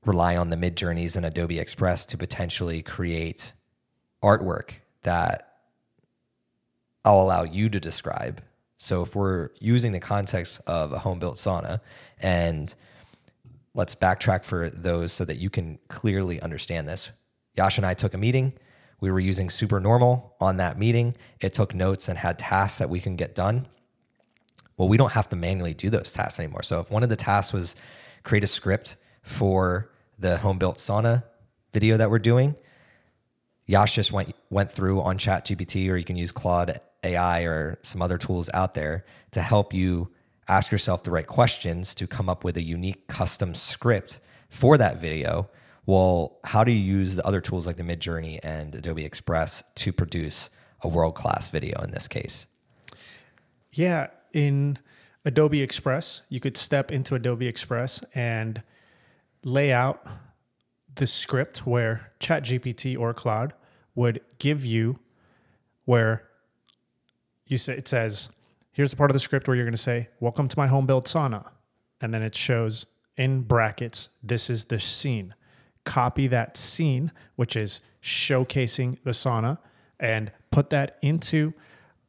rely 0.04 0.36
on 0.36 0.50
the 0.50 0.56
Midjourneys 0.56 1.16
and 1.16 1.26
Adobe 1.26 1.58
Express 1.58 2.06
to 2.06 2.18
potentially 2.18 2.82
create 2.82 3.52
artwork 4.22 4.72
that 5.02 5.54
I'll 7.04 7.20
allow 7.20 7.42
you 7.42 7.68
to 7.70 7.80
describe. 7.80 8.42
So 8.76 9.02
if 9.02 9.14
we're 9.14 9.50
using 9.60 9.92
the 9.92 10.00
context 10.00 10.60
of 10.66 10.92
a 10.92 10.98
home 10.98 11.18
built 11.18 11.36
sauna 11.36 11.80
and 12.18 12.74
let's 13.74 13.94
backtrack 13.94 14.44
for 14.44 14.70
those 14.70 15.12
so 15.12 15.24
that 15.24 15.36
you 15.36 15.50
can 15.50 15.78
clearly 15.88 16.40
understand 16.40 16.88
this. 16.88 17.10
Yash 17.56 17.76
and 17.76 17.86
I 17.86 17.94
took 17.94 18.14
a 18.14 18.18
meeting. 18.18 18.52
We 19.00 19.10
were 19.10 19.20
using 19.20 19.50
Supernormal 19.50 20.36
on 20.40 20.58
that 20.58 20.78
meeting. 20.78 21.16
It 21.40 21.54
took 21.54 21.74
notes 21.74 22.08
and 22.08 22.18
had 22.18 22.38
tasks 22.38 22.78
that 22.78 22.90
we 22.90 23.00
can 23.00 23.16
get 23.16 23.34
done. 23.34 23.66
Well, 24.76 24.88
we 24.88 24.96
don't 24.96 25.12
have 25.12 25.28
to 25.30 25.36
manually 25.36 25.74
do 25.74 25.90
those 25.90 26.12
tasks 26.12 26.38
anymore. 26.38 26.62
So 26.62 26.80
if 26.80 26.90
one 26.90 27.02
of 27.02 27.08
the 27.08 27.16
tasks 27.16 27.52
was 27.52 27.76
create 28.22 28.44
a 28.44 28.46
script 28.46 28.96
for 29.22 29.90
the 30.18 30.38
home 30.38 30.58
built 30.58 30.78
sauna 30.78 31.24
video 31.72 31.96
that 31.96 32.10
we're 32.10 32.18
doing, 32.18 32.56
Yash 33.66 33.94
just 33.94 34.12
went 34.12 34.34
went 34.50 34.72
through 34.72 35.00
on 35.00 35.16
Chat 35.16 35.46
GPT, 35.46 35.88
or 35.90 35.96
you 35.96 36.04
can 36.04 36.16
use 36.16 36.32
Claude 36.32 36.80
AI 37.04 37.42
or 37.42 37.78
some 37.82 38.02
other 38.02 38.18
tools 38.18 38.50
out 38.52 38.74
there 38.74 39.04
to 39.30 39.40
help 39.40 39.72
you 39.72 40.10
ask 40.48 40.72
yourself 40.72 41.04
the 41.04 41.10
right 41.10 41.26
questions 41.26 41.94
to 41.94 42.06
come 42.06 42.28
up 42.28 42.42
with 42.42 42.56
a 42.56 42.62
unique 42.62 43.06
custom 43.06 43.54
script 43.54 44.18
for 44.48 44.76
that 44.76 45.00
video. 45.00 45.48
Well, 45.90 46.38
how 46.44 46.62
do 46.62 46.70
you 46.70 46.78
use 46.78 47.16
the 47.16 47.26
other 47.26 47.40
tools 47.40 47.66
like 47.66 47.76
the 47.76 47.82
Midjourney 47.82 48.38
and 48.44 48.72
Adobe 48.76 49.04
Express 49.04 49.64
to 49.74 49.92
produce 49.92 50.48
a 50.82 50.86
world 50.88 51.16
class 51.16 51.48
video 51.48 51.82
in 51.82 51.90
this 51.90 52.06
case? 52.06 52.46
Yeah, 53.72 54.06
in 54.32 54.78
Adobe 55.24 55.60
Express, 55.62 56.22
you 56.28 56.38
could 56.38 56.56
step 56.56 56.92
into 56.92 57.16
Adobe 57.16 57.48
Express 57.48 58.04
and 58.14 58.62
lay 59.42 59.72
out 59.72 60.06
the 60.94 61.08
script 61.08 61.66
where 61.66 62.12
ChatGPT 62.20 62.96
or 62.96 63.12
Claude 63.12 63.52
would 63.96 64.20
give 64.38 64.64
you 64.64 65.00
where 65.86 66.22
you 67.46 67.56
say 67.56 67.72
it 67.72 67.88
says 67.88 68.28
here's 68.70 68.92
the 68.92 68.96
part 68.96 69.10
of 69.10 69.14
the 69.14 69.18
script 69.18 69.48
where 69.48 69.56
you're 69.56 69.66
going 69.66 69.72
to 69.72 69.76
say, 69.76 70.08
Welcome 70.20 70.46
to 70.46 70.56
my 70.56 70.68
home 70.68 70.86
built 70.86 71.06
sauna. 71.06 71.48
And 72.00 72.14
then 72.14 72.22
it 72.22 72.36
shows 72.36 72.86
in 73.16 73.42
brackets, 73.42 74.10
this 74.22 74.48
is 74.48 74.66
the 74.66 74.78
scene. 74.78 75.34
Copy 75.84 76.26
that 76.26 76.56
scene, 76.56 77.12
which 77.36 77.56
is 77.56 77.80
showcasing 78.02 78.96
the 79.04 79.10
sauna, 79.10 79.58
and 79.98 80.32
put 80.50 80.70
that 80.70 80.98
into 81.02 81.52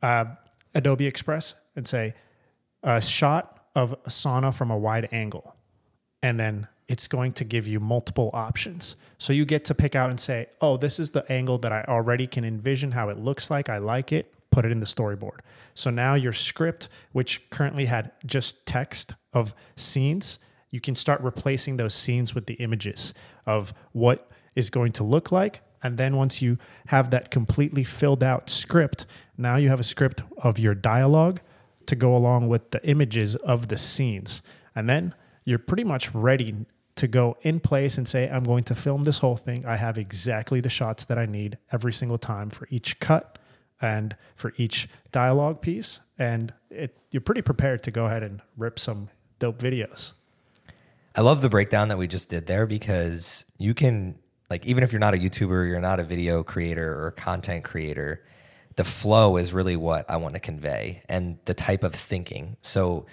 uh, 0.02 0.26
Adobe 0.74 1.06
Express 1.06 1.56
and 1.76 1.88
say, 1.88 2.14
a 2.84 3.02
shot 3.02 3.66
of 3.76 3.94
a 3.94 4.10
sauna 4.10 4.54
from 4.54 4.72
a 4.72 4.78
wide 4.78 5.08
angle. 5.12 5.56
And 6.24 6.40
then 6.40 6.68
it's 6.88 7.08
going 7.08 7.34
to 7.34 7.44
give 7.44 7.68
you 7.68 7.80
multiple 7.80 8.30
options. 8.34 8.96
So 9.18 9.34
you 9.34 9.46
get 9.46 9.66
to 9.66 9.76
pick 9.76 9.96
out 9.96 10.10
and 10.10 10.20
say, 10.20 10.48
oh, 10.62 10.78
this 10.78 11.00
is 11.00 11.12
the 11.12 11.30
angle 11.32 11.58
that 11.60 11.72
I 11.72 11.84
already 11.88 12.28
can 12.28 12.44
envision 12.44 12.92
how 12.92 13.10
it 13.10 13.18
looks 13.18 13.50
like. 13.50 13.70
I 13.70 13.78
like 13.78 14.12
it 14.12 14.34
put 14.52 14.66
it 14.66 14.72
in 14.72 14.80
the 14.80 14.86
storyboard. 14.86 15.40
So 15.74 15.90
now 15.90 16.14
your 16.14 16.34
script, 16.34 16.90
which 17.14 17.50
currently 17.50 17.86
had 17.86 18.12
just 18.26 18.66
text 18.66 19.16
of 19.34 19.56
scenes, 19.76 20.40
you 20.72 20.80
can 20.80 20.96
start 20.96 21.22
replacing 21.22 21.78
those 21.78 21.94
scenes 21.94 22.34
with 22.34 22.48
the 22.48 22.56
images 22.56 23.14
of 23.46 23.74
what 23.92 24.30
is 24.56 24.70
going 24.70 24.94
to 24.94 25.04
look 25.04 25.32
like. 25.32 25.62
And 25.84 25.98
then 25.98 26.16
once 26.16 26.42
you 26.42 26.58
have 26.88 27.10
that 27.12 27.32
completely 27.32 27.84
filled 27.84 28.24
out 28.24 28.50
script, 28.50 29.06
now 29.38 29.58
you 29.58 29.70
have 29.70 29.80
a 29.80 29.84
script 29.84 30.22
of 30.38 30.58
your 30.58 30.76
dialogue 30.76 31.42
to 31.88 31.96
go 31.96 32.16
along 32.16 32.48
with 32.48 32.72
the 32.72 32.86
images 32.88 33.36
of 33.38 33.68
the 33.68 33.78
scenes. 33.78 34.42
And 34.76 34.90
then 34.90 35.14
you're 35.44 35.60
pretty 35.60 35.84
much 35.84 36.14
ready 36.14 36.66
to 36.96 37.08
go 37.08 37.38
in 37.42 37.60
place 37.60 37.98
and 37.98 38.08
say, 38.08 38.30
I'm 38.30 38.44
going 38.44 38.64
to 38.66 38.76
film 38.76 39.04
this 39.04 39.20
whole 39.20 39.36
thing. 39.36 39.66
I 39.66 39.78
have 39.78 39.98
exactly 39.98 40.62
the 40.62 40.70
shots 40.70 41.06
that 41.06 41.18
I 41.18 41.26
need 41.26 41.58
every 41.72 41.94
single 41.94 42.18
time 42.18 42.50
for 42.50 42.68
each 42.70 43.00
cut 43.00 43.40
and 43.82 44.16
for 44.36 44.54
each 44.58 44.88
dialogue 45.12 45.62
piece. 45.62 46.00
And 46.20 46.54
it, 46.70 46.96
you're 47.10 47.22
pretty 47.22 47.42
prepared 47.42 47.82
to 47.84 47.92
go 47.92 48.06
ahead 48.06 48.22
and 48.24 48.42
rip 48.56 48.78
some 48.78 49.10
dope 49.40 49.58
videos. 49.58 50.14
I 51.14 51.22
love 51.22 51.42
the 51.42 51.50
breakdown 51.50 51.90
that 51.90 51.98
we 51.98 52.08
just 52.08 52.30
did 52.30 52.48
there 52.48 52.66
because 52.66 53.46
you 53.58 53.74
can, 53.74 54.16
like, 54.50 54.66
even 54.66 54.84
if 54.84 54.94
you're 54.94 55.00
not 55.00 55.14
a 55.14 55.18
YouTuber, 55.18 55.68
you're 55.68 55.82
not 55.82 56.00
a 56.00 56.04
video 56.04 56.42
creator 56.44 57.06
or 57.06 57.12
content 57.12 57.66
creator, 57.66 58.24
the 58.78 58.86
flow 58.86 59.36
is 59.36 59.54
really 59.54 59.76
what 59.76 60.10
I 60.10 60.18
want 60.18 60.36
to 60.36 60.40
convey 60.40 61.04
and 61.10 61.38
the 61.46 61.54
type 61.54 61.84
of 61.84 61.94
thinking. 61.94 62.56
So, 62.62 63.06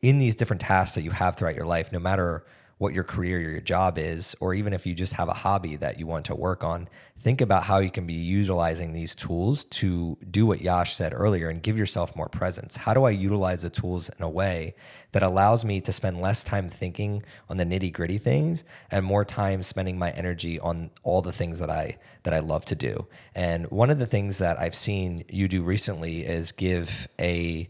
in 0.00 0.18
these 0.18 0.34
different 0.34 0.60
tasks 0.60 0.94
that 0.94 1.02
you 1.02 1.10
have 1.10 1.36
throughout 1.36 1.54
your 1.54 1.66
life, 1.66 1.90
no 1.92 1.98
matter 1.98 2.44
what 2.78 2.92
your 2.92 3.04
career 3.04 3.38
or 3.38 3.50
your 3.52 3.60
job 3.60 3.98
is, 3.98 4.34
or 4.40 4.52
even 4.52 4.72
if 4.72 4.86
you 4.86 4.94
just 4.94 5.14
have 5.14 5.28
a 5.28 5.32
hobby 5.32 5.76
that 5.76 5.98
you 5.98 6.06
want 6.06 6.26
to 6.26 6.34
work 6.34 6.64
on, 6.64 6.88
think 7.16 7.40
about 7.40 7.62
how 7.64 7.78
you 7.78 7.90
can 7.90 8.06
be 8.06 8.14
utilizing 8.14 8.92
these 8.92 9.14
tools 9.14 9.64
to 9.64 10.18
do 10.30 10.44
what 10.44 10.60
Yash 10.60 10.94
said 10.94 11.12
earlier 11.14 11.48
and 11.48 11.62
give 11.62 11.78
yourself 11.78 12.16
more 12.16 12.28
presence. 12.28 12.76
How 12.76 12.92
do 12.92 13.04
I 13.04 13.10
utilize 13.10 13.62
the 13.62 13.70
tools 13.70 14.10
in 14.10 14.22
a 14.24 14.28
way 14.28 14.74
that 15.12 15.22
allows 15.22 15.64
me 15.64 15.80
to 15.82 15.92
spend 15.92 16.20
less 16.20 16.42
time 16.42 16.68
thinking 16.68 17.24
on 17.48 17.56
the 17.56 17.64
nitty 17.64 17.92
gritty 17.92 18.18
things 18.18 18.64
and 18.90 19.06
more 19.06 19.24
time 19.24 19.62
spending 19.62 19.98
my 19.98 20.10
energy 20.10 20.58
on 20.58 20.90
all 21.04 21.22
the 21.22 21.32
things 21.32 21.60
that 21.60 21.70
I 21.70 21.98
that 22.24 22.34
I 22.34 22.40
love 22.40 22.64
to 22.66 22.74
do? 22.74 23.06
And 23.34 23.70
one 23.70 23.90
of 23.90 23.98
the 24.00 24.06
things 24.06 24.38
that 24.38 24.58
I've 24.58 24.74
seen 24.74 25.24
you 25.28 25.46
do 25.46 25.62
recently 25.62 26.26
is 26.26 26.50
give 26.50 27.06
a 27.20 27.68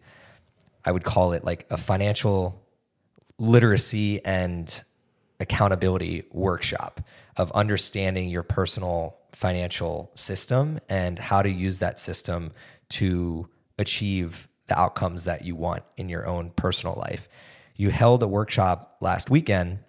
I 0.85 0.93
would 0.93 1.05
call 1.05 1.33
it 1.33 1.45
like 1.45 1.67
a 1.71 1.77
financial 1.77 2.63
literacy 3.39 4.25
and 4.25 4.83
accountability 5.45 6.25
workshop 6.33 7.01
of 7.37 7.53
understanding 7.53 8.31
your 8.31 8.43
personal 8.43 9.19
financial 9.33 10.11
system 10.15 10.79
and 10.89 11.19
how 11.19 11.43
to 11.43 11.51
use 11.51 11.81
that 11.81 12.01
system 12.01 12.51
to 12.89 13.47
achieve 13.79 14.49
the 14.69 14.79
outcomes 14.79 15.25
that 15.25 15.45
you 15.45 15.55
want 15.55 15.83
in 15.99 16.09
your 16.09 16.27
own 16.27 16.51
personal 16.51 16.97
life. 16.97 17.29
You 17.77 17.91
held 17.91 18.23
a 18.23 18.29
workshop 18.29 18.97
last 19.01 19.29
weekend, 19.29 19.81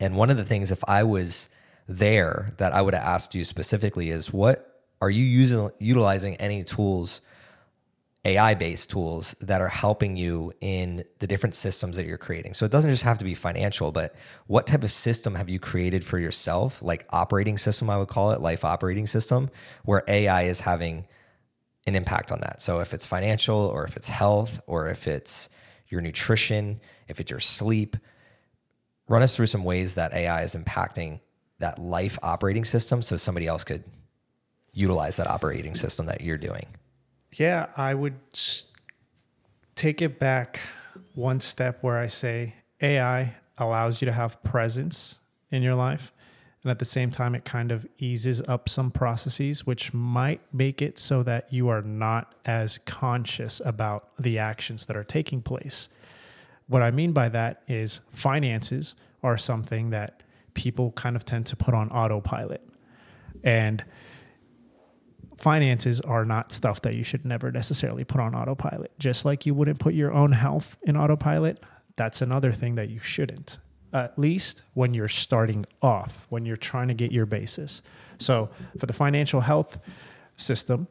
and 0.00 0.16
one 0.16 0.30
of 0.30 0.38
the 0.38 0.44
things, 0.44 0.70
if 0.70 0.82
I 0.88 1.02
was 1.02 1.50
there, 1.86 2.54
that 2.56 2.72
I 2.72 2.80
would 2.80 2.94
have 2.94 3.02
asked 3.02 3.34
you 3.34 3.44
specifically 3.44 4.08
is 4.08 4.32
what 4.32 4.82
are 5.02 5.10
you 5.10 5.24
using 5.24 5.70
utilizing 5.80 6.36
any 6.36 6.64
tools 6.64 7.20
AI 8.24 8.54
based 8.54 8.90
tools 8.90 9.34
that 9.40 9.60
are 9.60 9.68
helping 9.68 10.16
you 10.16 10.52
in 10.60 11.04
the 11.18 11.26
different 11.26 11.56
systems 11.56 11.96
that 11.96 12.06
you're 12.06 12.18
creating. 12.18 12.54
So 12.54 12.64
it 12.64 12.70
doesn't 12.70 12.90
just 12.90 13.02
have 13.02 13.18
to 13.18 13.24
be 13.24 13.34
financial, 13.34 13.90
but 13.90 14.14
what 14.46 14.66
type 14.66 14.84
of 14.84 14.92
system 14.92 15.34
have 15.34 15.48
you 15.48 15.58
created 15.58 16.04
for 16.04 16.18
yourself, 16.18 16.80
like 16.82 17.04
operating 17.10 17.58
system, 17.58 17.90
I 17.90 17.98
would 17.98 18.08
call 18.08 18.30
it, 18.30 18.40
life 18.40 18.64
operating 18.64 19.08
system, 19.08 19.50
where 19.84 20.04
AI 20.06 20.42
is 20.42 20.60
having 20.60 21.06
an 21.88 21.96
impact 21.96 22.30
on 22.30 22.40
that. 22.42 22.62
So 22.62 22.78
if 22.78 22.94
it's 22.94 23.06
financial 23.06 23.58
or 23.58 23.84
if 23.84 23.96
it's 23.96 24.08
health 24.08 24.60
or 24.68 24.88
if 24.88 25.08
it's 25.08 25.48
your 25.88 26.00
nutrition, 26.00 26.80
if 27.08 27.18
it's 27.18 27.30
your 27.30 27.40
sleep, 27.40 27.96
run 29.08 29.22
us 29.22 29.34
through 29.34 29.46
some 29.46 29.64
ways 29.64 29.96
that 29.96 30.14
AI 30.14 30.42
is 30.42 30.54
impacting 30.54 31.18
that 31.58 31.80
life 31.80 32.20
operating 32.22 32.64
system 32.64 33.02
so 33.02 33.16
somebody 33.16 33.48
else 33.48 33.64
could 33.64 33.82
utilize 34.72 35.16
that 35.16 35.26
operating 35.26 35.74
system 35.74 36.06
that 36.06 36.20
you're 36.20 36.38
doing? 36.38 36.66
Yeah, 37.34 37.66
I 37.76 37.94
would 37.94 38.18
take 39.74 40.02
it 40.02 40.18
back 40.18 40.60
one 41.14 41.40
step 41.40 41.82
where 41.82 41.98
I 41.98 42.06
say 42.06 42.54
AI 42.80 43.36
allows 43.56 44.02
you 44.02 44.06
to 44.06 44.12
have 44.12 44.42
presence 44.42 45.18
in 45.50 45.62
your 45.62 45.74
life. 45.74 46.12
And 46.62 46.70
at 46.70 46.78
the 46.78 46.84
same 46.84 47.10
time, 47.10 47.34
it 47.34 47.44
kind 47.44 47.72
of 47.72 47.86
eases 47.98 48.40
up 48.42 48.68
some 48.68 48.90
processes, 48.90 49.66
which 49.66 49.92
might 49.92 50.40
make 50.52 50.80
it 50.80 50.98
so 50.98 51.22
that 51.24 51.52
you 51.52 51.68
are 51.68 51.82
not 51.82 52.34
as 52.44 52.78
conscious 52.78 53.60
about 53.64 54.10
the 54.18 54.38
actions 54.38 54.86
that 54.86 54.96
are 54.96 55.02
taking 55.02 55.42
place. 55.42 55.88
What 56.68 56.82
I 56.82 56.90
mean 56.90 57.12
by 57.12 57.28
that 57.30 57.62
is 57.66 58.00
finances 58.10 58.94
are 59.22 59.36
something 59.36 59.90
that 59.90 60.22
people 60.54 60.92
kind 60.92 61.16
of 61.16 61.24
tend 61.24 61.46
to 61.46 61.56
put 61.56 61.74
on 61.74 61.88
autopilot. 61.90 62.62
And 63.42 63.84
finances 65.42 66.00
are 66.00 66.24
not 66.24 66.52
stuff 66.52 66.80
that 66.82 66.94
you 66.94 67.02
should 67.02 67.24
never 67.24 67.50
necessarily 67.50 68.04
put 68.04 68.20
on 68.20 68.34
autopilot. 68.34 68.96
Just 68.98 69.24
like 69.24 69.44
you 69.44 69.54
wouldn't 69.54 69.78
put 69.78 69.94
your 69.94 70.12
own 70.12 70.32
health 70.32 70.76
in 70.82 70.96
autopilot, 70.96 71.62
that's 71.96 72.22
another 72.22 72.52
thing 72.52 72.76
that 72.76 72.88
you 72.88 73.00
shouldn't 73.00 73.58
at 73.92 74.18
least 74.18 74.62
when 74.74 74.94
you're 74.94 75.08
starting 75.08 75.66
off, 75.82 76.26
when 76.30 76.46
you're 76.46 76.56
trying 76.56 76.88
to 76.88 76.94
get 76.94 77.12
your 77.12 77.26
basis. 77.26 77.82
So 78.18 78.50
for 78.78 78.86
the 78.86 78.92
financial 78.92 79.42
health 79.42 79.78
system, 80.36 80.88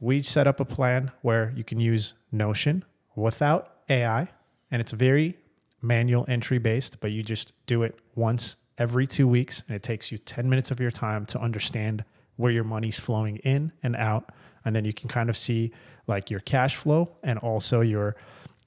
we 0.00 0.22
set 0.22 0.46
up 0.46 0.60
a 0.60 0.64
plan 0.64 1.10
where 1.22 1.52
you 1.56 1.64
can 1.64 1.80
use 1.80 2.14
Notion 2.30 2.84
without 3.16 3.72
AI, 3.88 4.28
and 4.70 4.80
it's 4.80 4.92
very 4.92 5.38
manual 5.82 6.24
entry 6.28 6.58
based, 6.58 7.00
but 7.00 7.10
you 7.10 7.22
just 7.22 7.52
do 7.66 7.82
it 7.82 7.98
once 8.14 8.56
every 8.78 9.06
two 9.06 9.26
weeks, 9.28 9.62
and 9.66 9.76
it 9.76 9.82
takes 9.82 10.10
you 10.12 10.18
10 10.18 10.48
minutes 10.48 10.70
of 10.70 10.80
your 10.80 10.90
time 10.90 11.26
to 11.26 11.40
understand 11.40 12.04
where 12.36 12.52
your 12.52 12.64
money's 12.64 12.98
flowing 12.98 13.36
in 13.38 13.72
and 13.82 13.96
out. 13.96 14.30
And 14.64 14.74
then 14.74 14.84
you 14.84 14.92
can 14.92 15.08
kind 15.08 15.28
of 15.28 15.36
see 15.36 15.72
like 16.06 16.30
your 16.30 16.40
cash 16.40 16.76
flow 16.76 17.10
and 17.22 17.38
also 17.38 17.80
your 17.80 18.16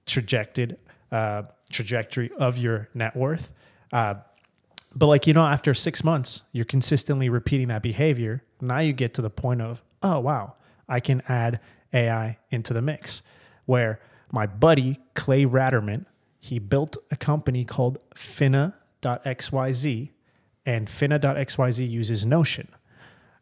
trajected 0.05 0.77
uh, 1.11 1.43
trajectory 1.71 2.31
of 2.37 2.57
your 2.57 2.89
net 2.93 3.15
worth. 3.15 3.51
Uh, 3.91 4.15
but 4.95 5.07
like 5.07 5.27
you 5.27 5.33
know, 5.33 5.45
after 5.45 5.73
six 5.73 6.03
months, 6.03 6.43
you're 6.51 6.65
consistently 6.65 7.29
repeating 7.29 7.67
that 7.67 7.81
behavior. 7.81 8.43
Now 8.61 8.79
you 8.79 8.93
get 8.93 9.13
to 9.15 9.21
the 9.21 9.29
point 9.29 9.61
of, 9.61 9.83
oh 10.01 10.19
wow, 10.19 10.55
I 10.87 10.99
can 10.99 11.21
add 11.27 11.59
AI 11.93 12.37
into 12.49 12.73
the 12.73 12.81
mix. 12.81 13.21
Where 13.65 13.99
my 14.31 14.47
buddy 14.47 14.99
Clay 15.13 15.45
Ratterman, 15.45 16.05
he 16.39 16.57
built 16.59 16.97
a 17.11 17.15
company 17.15 17.65
called 17.65 17.99
Finna.xyz, 18.15 20.09
and 20.65 20.87
Finna.xyz 20.87 21.89
uses 21.89 22.25
Notion 22.25 22.69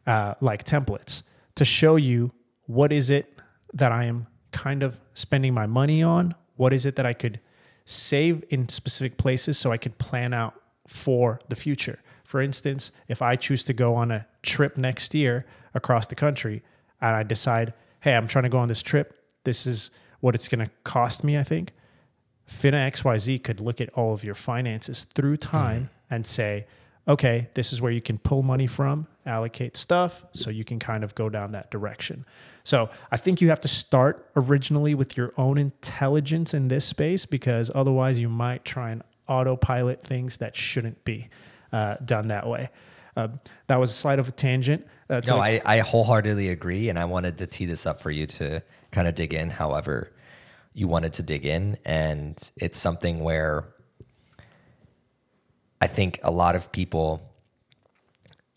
uh, 0.06 0.34
like 0.40 0.64
templates 0.64 1.22
to 1.54 1.64
show 1.64 1.96
you 1.96 2.30
what 2.66 2.92
is 2.92 3.10
it 3.10 3.32
that 3.72 3.92
I 3.92 4.04
am 4.04 4.26
kind 4.52 4.82
of 4.82 4.98
spending 5.14 5.52
my 5.54 5.66
money 5.66 6.02
on. 6.02 6.34
What 6.56 6.72
is 6.72 6.86
it 6.86 6.96
that 6.96 7.06
I 7.06 7.12
could 7.12 7.40
save 7.84 8.44
in 8.50 8.68
specific 8.68 9.16
places 9.16 9.58
so 9.58 9.70
I 9.72 9.76
could 9.76 9.98
plan 9.98 10.34
out 10.34 10.54
for 10.86 11.40
the 11.48 11.56
future. 11.56 12.00
For 12.24 12.40
instance, 12.40 12.90
if 13.06 13.22
I 13.22 13.36
choose 13.36 13.62
to 13.64 13.72
go 13.72 13.94
on 13.94 14.10
a 14.10 14.26
trip 14.42 14.76
next 14.76 15.14
year 15.14 15.46
across 15.74 16.06
the 16.06 16.14
country 16.14 16.62
and 17.00 17.14
I 17.14 17.22
decide, 17.22 17.72
hey, 18.00 18.14
I'm 18.14 18.26
trying 18.26 18.44
to 18.44 18.48
go 18.48 18.58
on 18.58 18.68
this 18.68 18.82
trip, 18.82 19.16
this 19.44 19.66
is 19.66 19.90
what 20.20 20.34
it's 20.34 20.48
going 20.48 20.64
to 20.64 20.70
cost 20.82 21.22
me, 21.22 21.38
I 21.38 21.44
think. 21.44 21.72
Finna 22.48 22.90
XYZ 22.90 23.42
could 23.42 23.60
look 23.60 23.80
at 23.80 23.90
all 23.90 24.12
of 24.12 24.24
your 24.24 24.34
finances 24.34 25.04
through 25.04 25.36
time 25.36 25.84
mm. 25.84 25.88
and 26.10 26.26
say, 26.26 26.66
okay, 27.06 27.48
this 27.54 27.72
is 27.72 27.80
where 27.80 27.92
you 27.92 28.00
can 28.00 28.18
pull 28.18 28.42
money 28.42 28.66
from, 28.66 29.06
allocate 29.26 29.76
stuff, 29.76 30.24
so 30.32 30.50
you 30.50 30.64
can 30.64 30.78
kind 30.78 31.04
of 31.04 31.14
go 31.14 31.28
down 31.28 31.52
that 31.52 31.70
direction. 31.70 32.24
So 32.64 32.90
I 33.10 33.16
think 33.16 33.40
you 33.40 33.48
have 33.48 33.60
to 33.60 33.68
start 33.68 34.28
originally 34.34 34.94
with 34.94 35.16
your 35.16 35.32
own 35.36 35.58
intelligence 35.58 36.54
in 36.54 36.68
this 36.68 36.84
space 36.84 37.26
because 37.26 37.70
otherwise 37.74 38.18
you 38.18 38.28
might 38.28 38.64
try 38.64 38.90
and 38.90 39.02
autopilot 39.28 40.02
things 40.02 40.38
that 40.38 40.56
shouldn't 40.56 41.04
be 41.04 41.28
uh, 41.72 41.96
done 42.04 42.28
that 42.28 42.46
way. 42.46 42.70
Uh, 43.16 43.28
that 43.66 43.80
was 43.80 43.90
a 43.90 43.94
slight 43.94 44.18
of 44.18 44.28
a 44.28 44.32
tangent. 44.32 44.86
Uh, 45.08 45.20
no, 45.26 45.38
like- 45.38 45.66
I, 45.66 45.76
I 45.76 45.78
wholeheartedly 45.80 46.48
agree. 46.48 46.88
And 46.88 46.98
I 46.98 47.04
wanted 47.06 47.38
to 47.38 47.46
tee 47.46 47.66
this 47.66 47.86
up 47.86 48.00
for 48.00 48.10
you 48.10 48.26
to 48.26 48.62
kind 48.90 49.08
of 49.08 49.14
dig 49.14 49.32
in 49.32 49.50
however 49.50 50.12
you 50.74 50.86
wanted 50.88 51.14
to 51.14 51.22
dig 51.22 51.46
in. 51.46 51.78
And 51.84 52.38
it's 52.56 52.76
something 52.78 53.20
where 53.20 53.64
I 55.80 55.86
think 55.86 56.20
a 56.22 56.30
lot 56.30 56.56
of 56.56 56.72
people 56.72 57.25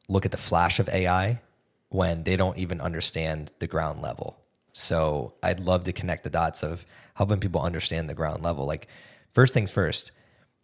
look 0.09 0.25
at 0.25 0.31
the 0.31 0.37
flash 0.37 0.79
of 0.79 0.89
AI 0.89 1.39
when 1.87 2.23
they 2.23 2.35
don't 2.35 2.57
even 2.57 2.81
understand 2.81 3.53
the 3.59 3.67
ground 3.67 4.01
level. 4.01 4.37
So 4.73 5.33
I'd 5.41 5.59
love 5.59 5.85
to 5.85 5.93
connect 5.93 6.23
the 6.23 6.29
dots 6.29 6.63
of 6.63 6.85
helping 7.13 7.39
people 7.39 7.61
understand 7.61 8.09
the 8.09 8.13
ground 8.13 8.43
level. 8.43 8.65
Like, 8.65 8.87
first 9.33 9.53
things 9.53 9.71
first, 9.71 10.11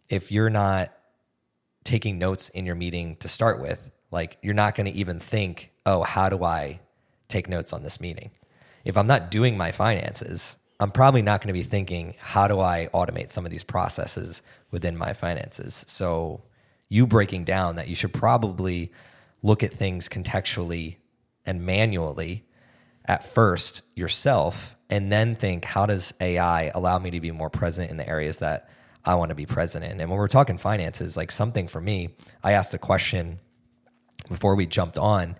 if 0.08 0.30
you're 0.30 0.50
not 0.50 0.92
taking 1.84 2.18
notes 2.18 2.48
in 2.50 2.66
your 2.66 2.74
meeting 2.74 3.16
to 3.16 3.28
start 3.28 3.60
with, 3.60 3.90
like, 4.10 4.36
you're 4.42 4.54
not 4.54 4.74
going 4.74 4.90
to 4.90 4.98
even 4.98 5.20
think, 5.20 5.70
oh, 5.84 6.02
how 6.02 6.28
do 6.28 6.44
I 6.44 6.80
take 7.28 7.48
notes 7.48 7.72
on 7.72 7.82
this 7.82 8.00
meeting? 8.00 8.30
If 8.84 8.96
I'm 8.96 9.06
not 9.06 9.30
doing 9.30 9.56
my 9.56 9.72
finances, 9.72 10.56
I'm 10.78 10.90
probably 10.90 11.22
not 11.22 11.40
going 11.40 11.48
to 11.48 11.58
be 11.58 11.62
thinking, 11.62 12.14
how 12.18 12.46
do 12.46 12.60
I 12.60 12.88
automate 12.94 13.30
some 13.30 13.44
of 13.44 13.50
these 13.50 13.64
processes 13.64 14.42
within 14.70 14.96
my 14.96 15.12
finances? 15.12 15.84
So, 15.88 16.42
you 16.88 17.06
breaking 17.06 17.44
down 17.44 17.76
that 17.76 17.88
you 17.88 17.96
should 17.96 18.12
probably 18.12 18.92
look 19.42 19.62
at 19.62 19.72
things 19.72 20.08
contextually 20.08 20.96
and 21.44 21.64
manually 21.64 22.44
at 23.04 23.24
first 23.24 23.82
yourself 23.94 24.76
and 24.90 25.10
then 25.10 25.34
think 25.34 25.64
how 25.64 25.86
does 25.86 26.14
AI 26.20 26.70
allow 26.74 26.98
me 26.98 27.10
to 27.10 27.20
be 27.20 27.30
more 27.30 27.50
present 27.50 27.90
in 27.90 27.96
the 27.96 28.08
areas 28.08 28.38
that 28.38 28.68
I 29.06 29.14
want 29.14 29.28
to 29.28 29.36
be 29.36 29.46
present 29.46 29.84
in. 29.84 30.00
And 30.00 30.10
when 30.10 30.18
we're 30.18 30.26
talking 30.26 30.58
finances, 30.58 31.16
like 31.16 31.30
something 31.30 31.68
for 31.68 31.80
me, 31.80 32.10
I 32.42 32.52
asked 32.52 32.74
a 32.74 32.78
question 32.78 33.38
before 34.28 34.56
we 34.56 34.66
jumped 34.66 34.98
on. 34.98 35.36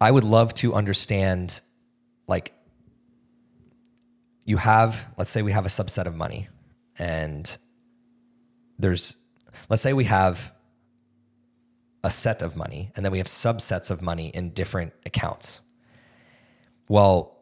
I 0.00 0.10
would 0.10 0.24
love 0.24 0.54
to 0.54 0.72
understand 0.72 1.60
like 2.26 2.52
you 4.46 4.56
have 4.56 5.06
let's 5.18 5.30
say 5.30 5.42
we 5.42 5.52
have 5.52 5.66
a 5.66 5.68
subset 5.68 6.06
of 6.06 6.14
money 6.14 6.48
and 6.98 7.56
there's 8.78 9.16
let's 9.68 9.82
say 9.82 9.92
we 9.92 10.04
have 10.04 10.52
a 12.04 12.10
set 12.10 12.42
of 12.42 12.54
money, 12.54 12.92
and 12.94 13.04
then 13.04 13.10
we 13.10 13.18
have 13.18 13.26
subsets 13.26 13.90
of 13.90 14.02
money 14.02 14.28
in 14.28 14.50
different 14.50 14.92
accounts. 15.06 15.62
Well, 16.88 17.38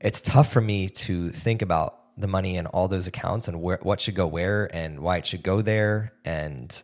it's 0.00 0.20
tough 0.20 0.50
for 0.52 0.60
me 0.60 0.88
to 0.88 1.30
think 1.30 1.60
about 1.60 2.00
the 2.16 2.28
money 2.28 2.56
in 2.56 2.66
all 2.66 2.86
those 2.86 3.08
accounts 3.08 3.48
and 3.48 3.60
where, 3.60 3.80
what 3.82 4.00
should 4.00 4.14
go 4.14 4.26
where 4.26 4.74
and 4.74 5.00
why 5.00 5.16
it 5.16 5.26
should 5.26 5.42
go 5.42 5.60
there 5.62 6.12
and 6.24 6.82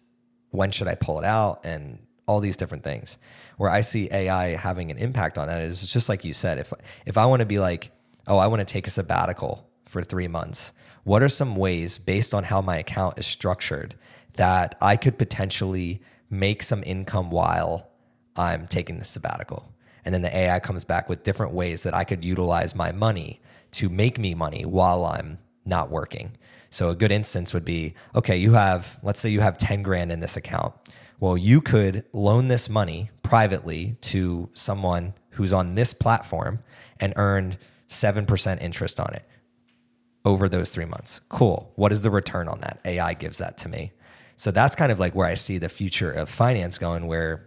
when 0.50 0.72
should 0.72 0.88
I 0.88 0.96
pull 0.96 1.20
it 1.20 1.24
out 1.24 1.64
and 1.64 2.00
all 2.26 2.40
these 2.40 2.56
different 2.56 2.82
things. 2.82 3.16
Where 3.56 3.70
I 3.70 3.82
see 3.82 4.08
AI 4.10 4.56
having 4.56 4.90
an 4.90 4.98
impact 4.98 5.38
on 5.38 5.46
that 5.46 5.60
is 5.60 5.86
just 5.86 6.08
like 6.08 6.24
you 6.24 6.32
said. 6.32 6.58
If 6.58 6.72
if 7.06 7.16
I 7.16 7.26
want 7.26 7.40
to 7.40 7.46
be 7.46 7.60
like, 7.60 7.92
oh, 8.26 8.38
I 8.38 8.48
want 8.48 8.60
to 8.60 8.64
take 8.64 8.86
a 8.86 8.90
sabbatical 8.90 9.68
for 9.86 10.02
three 10.02 10.28
months, 10.28 10.72
what 11.04 11.22
are 11.22 11.28
some 11.28 11.54
ways 11.54 11.98
based 11.98 12.34
on 12.34 12.44
how 12.44 12.60
my 12.60 12.78
account 12.78 13.18
is 13.18 13.26
structured 13.26 13.94
that 14.34 14.76
I 14.80 14.96
could 14.96 15.18
potentially 15.18 16.02
make 16.30 16.62
some 16.62 16.82
income 16.86 17.30
while 17.30 17.90
I'm 18.36 18.66
taking 18.66 18.98
the 18.98 19.04
sabbatical. 19.04 19.72
And 20.04 20.14
then 20.14 20.22
the 20.22 20.34
AI 20.34 20.60
comes 20.60 20.84
back 20.84 21.08
with 21.08 21.22
different 21.22 21.52
ways 21.52 21.82
that 21.82 21.94
I 21.94 22.04
could 22.04 22.24
utilize 22.24 22.74
my 22.74 22.92
money 22.92 23.40
to 23.72 23.88
make 23.88 24.18
me 24.18 24.34
money 24.34 24.64
while 24.64 25.04
I'm 25.04 25.38
not 25.64 25.90
working. 25.90 26.36
So 26.70 26.88
a 26.88 26.94
good 26.94 27.10
instance 27.10 27.52
would 27.52 27.64
be 27.64 27.94
okay, 28.14 28.36
you 28.36 28.52
have, 28.54 28.98
let's 29.02 29.20
say 29.20 29.28
you 29.28 29.40
have 29.40 29.58
10 29.58 29.82
grand 29.82 30.12
in 30.12 30.20
this 30.20 30.36
account. 30.36 30.74
Well, 31.18 31.36
you 31.36 31.60
could 31.60 32.04
loan 32.12 32.48
this 32.48 32.70
money 32.70 33.10
privately 33.22 33.96
to 34.02 34.48
someone 34.54 35.14
who's 35.32 35.52
on 35.52 35.74
this 35.74 35.92
platform 35.92 36.60
and 36.98 37.12
earn 37.16 37.56
7% 37.88 38.62
interest 38.62 38.98
on 38.98 39.12
it 39.14 39.24
over 40.24 40.48
those 40.48 40.70
three 40.70 40.84
months. 40.84 41.20
Cool. 41.28 41.72
What 41.76 41.92
is 41.92 42.02
the 42.02 42.10
return 42.10 42.48
on 42.48 42.60
that? 42.60 42.80
AI 42.84 43.14
gives 43.14 43.38
that 43.38 43.58
to 43.58 43.68
me. 43.68 43.92
So 44.40 44.50
that's 44.50 44.74
kind 44.74 44.90
of 44.90 44.98
like 44.98 45.14
where 45.14 45.26
I 45.26 45.34
see 45.34 45.58
the 45.58 45.68
future 45.68 46.10
of 46.10 46.30
finance 46.30 46.78
going, 46.78 47.06
where 47.06 47.44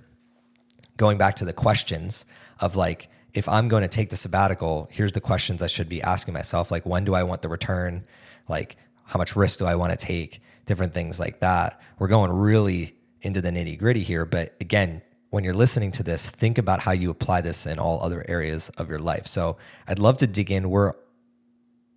going 0.96 1.18
back 1.18 1.38
to 1.38 1.46
the 1.46 1.52
questions 1.52 2.28
of 2.60 2.76
like, 2.76 3.10
if 3.34 3.50
I'm 3.50 3.68
going 3.68 3.82
to 3.82 3.88
take 3.88 4.12
the 4.12 4.16
sabbatical, 4.16 4.88
here's 4.92 5.14
the 5.14 5.20
questions 5.20 5.64
I 5.64 5.68
should 5.68 5.90
be 5.90 6.04
asking 6.04 6.36
myself. 6.36 6.70
Like, 6.70 6.86
when 6.86 7.04
do 7.04 7.16
I 7.16 7.24
want 7.24 7.42
the 7.42 7.50
return? 7.50 8.04
Like, 8.48 8.76
how 9.06 9.18
much 9.18 9.36
risk 9.36 9.58
do 9.58 9.66
I 9.66 9.74
want 9.74 9.92
to 9.92 10.06
take? 10.06 10.40
Different 10.68 10.94
things 10.94 11.20
like 11.20 11.40
that. 11.40 11.82
We're 11.98 12.10
going 12.10 12.32
really 12.32 12.96
into 13.24 13.42
the 13.42 13.50
nitty 13.50 13.80
gritty 13.80 14.04
here. 14.04 14.24
But 14.24 14.54
again, 14.62 15.02
when 15.32 15.44
you're 15.44 15.56
listening 15.56 15.92
to 15.94 16.04
this, 16.04 16.30
think 16.30 16.60
about 16.60 16.82
how 16.82 16.92
you 16.92 17.10
apply 17.10 17.42
this 17.42 17.66
in 17.66 17.80
all 17.80 18.04
other 18.04 18.24
areas 18.30 18.70
of 18.78 18.88
your 18.88 19.00
life. 19.00 19.26
So 19.26 19.58
I'd 19.88 19.98
love 19.98 20.18
to 20.18 20.28
dig 20.28 20.52
in. 20.52 20.70
We're 20.70 20.94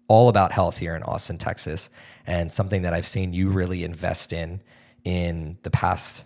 all 0.09 0.31
about 0.31 0.53
health 0.53 0.79
here 0.79 0.97
in 0.97 1.03
Austin, 1.03 1.37
Texas, 1.37 1.91
and 2.27 2.51
something 2.51 2.81
that 2.81 2.95
I've 2.95 3.05
seen 3.05 3.35
you 3.35 3.51
really 3.51 3.85
invest 3.85 4.33
in 4.33 4.63
in 5.07 5.57
the 5.63 5.71
past 5.71 6.25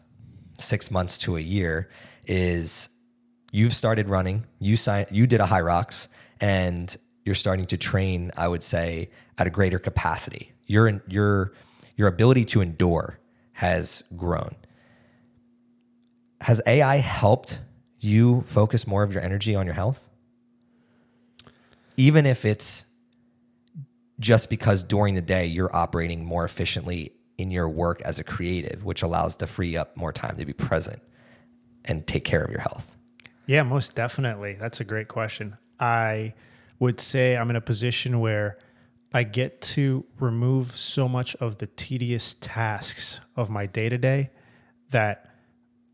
six 0.59 0.91
months 0.91 1.19
to 1.19 1.37
a 1.37 1.41
year 1.41 1.91
is 2.27 2.89
you've 3.53 3.75
started 3.75 4.09
running, 4.09 4.47
you 4.59 4.75
sign, 4.75 5.05
you 5.11 5.27
did 5.27 5.41
a 5.41 5.45
Hyrox, 5.45 6.09
and 6.41 6.97
you're 7.23 7.35
starting 7.35 7.67
to 7.67 7.77
train. 7.77 8.33
I 8.39 8.49
would 8.49 8.63
say 8.63 9.11
at 9.37 9.47
a 9.47 9.51
greater 9.51 9.79
capacity. 9.79 10.53
Your 10.67 11.03
your 11.07 11.53
your 11.95 12.09
ability 12.09 12.47
to 12.47 12.63
endure 12.63 13.19
has 13.53 14.03
grown. 14.17 14.57
Has 16.41 16.63
AI 16.67 16.97
helped 16.97 17.61
you 17.99 18.43
focus 18.47 18.87
more 18.87 19.03
of 19.03 19.13
your 19.13 19.23
energy 19.23 19.55
on 19.55 19.67
your 19.67 19.75
health? 19.75 20.09
Even 21.99 22.25
if 22.25 22.47
it's 22.47 22.87
just 24.19 24.49
because 24.49 24.85
during 24.85 25.15
the 25.15 25.21
day 25.21 25.45
you're 25.45 25.75
operating 25.77 26.25
more 26.25 26.45
efficiently 26.47 27.13
in 27.41 27.51
your 27.51 27.69
work 27.69 28.01
as 28.03 28.19
a 28.19 28.25
creative, 28.25 28.85
which 28.85 29.03
allows 29.03 29.37
to 29.37 29.47
free 29.47 29.77
up 29.77 29.97
more 29.97 30.13
time 30.13 30.37
to 30.37 30.45
be 30.45 30.53
present 30.53 31.03
and 31.85 32.07
take 32.07 32.25
care 32.25 32.43
of 32.43 32.51
your 32.51 32.61
health? 32.61 32.97
Yeah, 33.47 33.63
most 33.63 33.95
definitely. 33.95 34.57
That's 34.61 34.81
a 34.81 34.85
great 34.85 35.09
question. 35.09 35.57
I 35.79 36.35
would 36.79 37.01
say 37.01 37.37
I'm 37.37 37.51
in 37.51 37.57
a 37.57 37.61
position 37.61 38.21
where 38.21 38.59
I 39.13 39.25
get 39.25 39.61
to 39.63 40.05
remove 40.19 40.71
so 40.71 41.09
much 41.09 41.35
of 41.37 41.59
the 41.59 41.67
tedious 41.67 42.35
tasks 42.35 43.21
of 43.37 43.51
my 43.51 43.67
day 43.67 43.89
to 43.89 43.99
day 43.99 44.31
that 44.91 45.31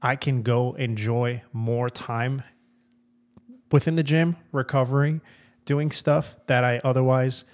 I 0.02 0.16
can 0.16 0.42
go 0.42 0.74
enjoy 0.74 1.42
more 1.52 1.88
time 1.88 2.42
within 3.72 3.96
the 3.96 4.02
gym, 4.02 4.36
recovering, 4.52 5.22
doing 5.64 5.90
stuff 5.90 6.36
that 6.46 6.62
I 6.62 6.80
otherwise, 6.84 7.44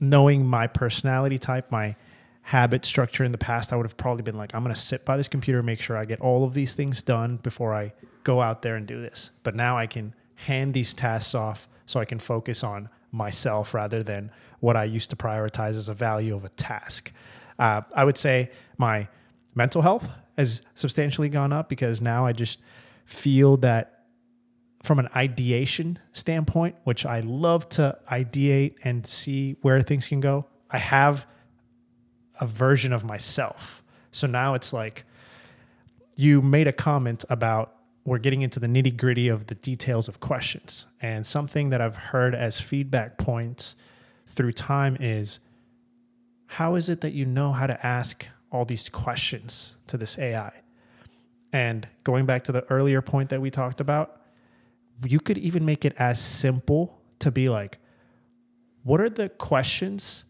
knowing 0.00 0.46
my 0.46 0.66
personality 0.66 1.38
type, 1.38 1.70
my 1.70 1.96
habit 2.48 2.82
structure 2.82 3.24
in 3.24 3.32
the 3.32 3.36
past, 3.36 3.74
I 3.74 3.76
would 3.76 3.84
have 3.84 3.98
probably 3.98 4.22
been 4.22 4.38
like, 4.38 4.54
I'm 4.54 4.62
going 4.62 4.74
to 4.74 4.80
sit 4.80 5.04
by 5.04 5.18
this 5.18 5.28
computer, 5.28 5.62
make 5.62 5.82
sure 5.82 5.98
I 5.98 6.06
get 6.06 6.18
all 6.22 6.44
of 6.44 6.54
these 6.54 6.74
things 6.74 7.02
done 7.02 7.36
before 7.36 7.74
I 7.74 7.92
go 8.24 8.40
out 8.40 8.62
there 8.62 8.74
and 8.74 8.86
do 8.86 9.02
this. 9.02 9.32
But 9.42 9.54
now 9.54 9.76
I 9.76 9.86
can 9.86 10.14
hand 10.34 10.72
these 10.72 10.94
tasks 10.94 11.34
off 11.34 11.68
so 11.84 12.00
I 12.00 12.06
can 12.06 12.18
focus 12.18 12.64
on 12.64 12.88
myself 13.12 13.74
rather 13.74 14.02
than 14.02 14.30
what 14.60 14.78
I 14.78 14.84
used 14.84 15.10
to 15.10 15.16
prioritize 15.16 15.76
as 15.76 15.90
a 15.90 15.92
value 15.92 16.34
of 16.34 16.42
a 16.46 16.48
task. 16.48 17.12
Uh, 17.58 17.82
I 17.94 18.04
would 18.04 18.16
say 18.16 18.50
my 18.78 19.08
mental 19.54 19.82
health 19.82 20.10
has 20.38 20.62
substantially 20.74 21.28
gone 21.28 21.52
up 21.52 21.68
because 21.68 22.00
now 22.00 22.24
I 22.24 22.32
just 22.32 22.60
feel 23.04 23.58
that 23.58 24.04
from 24.82 24.98
an 24.98 25.10
ideation 25.14 25.98
standpoint, 26.12 26.76
which 26.84 27.04
I 27.04 27.20
love 27.20 27.68
to 27.70 27.98
ideate 28.10 28.76
and 28.84 29.06
see 29.06 29.56
where 29.60 29.82
things 29.82 30.08
can 30.08 30.20
go, 30.20 30.46
I 30.70 30.78
have 30.78 31.26
a 32.40 32.46
version 32.46 32.92
of 32.92 33.04
myself. 33.04 33.82
So 34.10 34.26
now 34.26 34.54
it's 34.54 34.72
like 34.72 35.04
you 36.16 36.42
made 36.42 36.66
a 36.66 36.72
comment 36.72 37.24
about 37.28 37.74
we're 38.04 38.18
getting 38.18 38.42
into 38.42 38.58
the 38.58 38.66
nitty 38.66 38.96
gritty 38.96 39.28
of 39.28 39.46
the 39.46 39.54
details 39.54 40.08
of 40.08 40.18
questions. 40.18 40.86
And 41.00 41.26
something 41.26 41.70
that 41.70 41.80
I've 41.80 41.96
heard 41.96 42.34
as 42.34 42.58
feedback 42.58 43.18
points 43.18 43.76
through 44.26 44.52
time 44.52 44.96
is 44.98 45.40
how 46.46 46.74
is 46.74 46.88
it 46.88 47.02
that 47.02 47.12
you 47.12 47.26
know 47.26 47.52
how 47.52 47.66
to 47.66 47.86
ask 47.86 48.28
all 48.50 48.64
these 48.64 48.88
questions 48.88 49.76
to 49.88 49.98
this 49.98 50.18
AI? 50.18 50.52
And 51.52 51.86
going 52.04 52.24
back 52.24 52.44
to 52.44 52.52
the 52.52 52.64
earlier 52.70 53.02
point 53.02 53.28
that 53.28 53.40
we 53.40 53.50
talked 53.50 53.80
about, 53.80 54.20
you 55.06 55.20
could 55.20 55.38
even 55.38 55.64
make 55.64 55.84
it 55.84 55.94
as 55.98 56.20
simple 56.20 56.98
to 57.20 57.30
be 57.30 57.48
like, 57.48 57.78
what 58.82 59.00
are 59.00 59.10
the 59.10 59.28
questions 59.28 60.24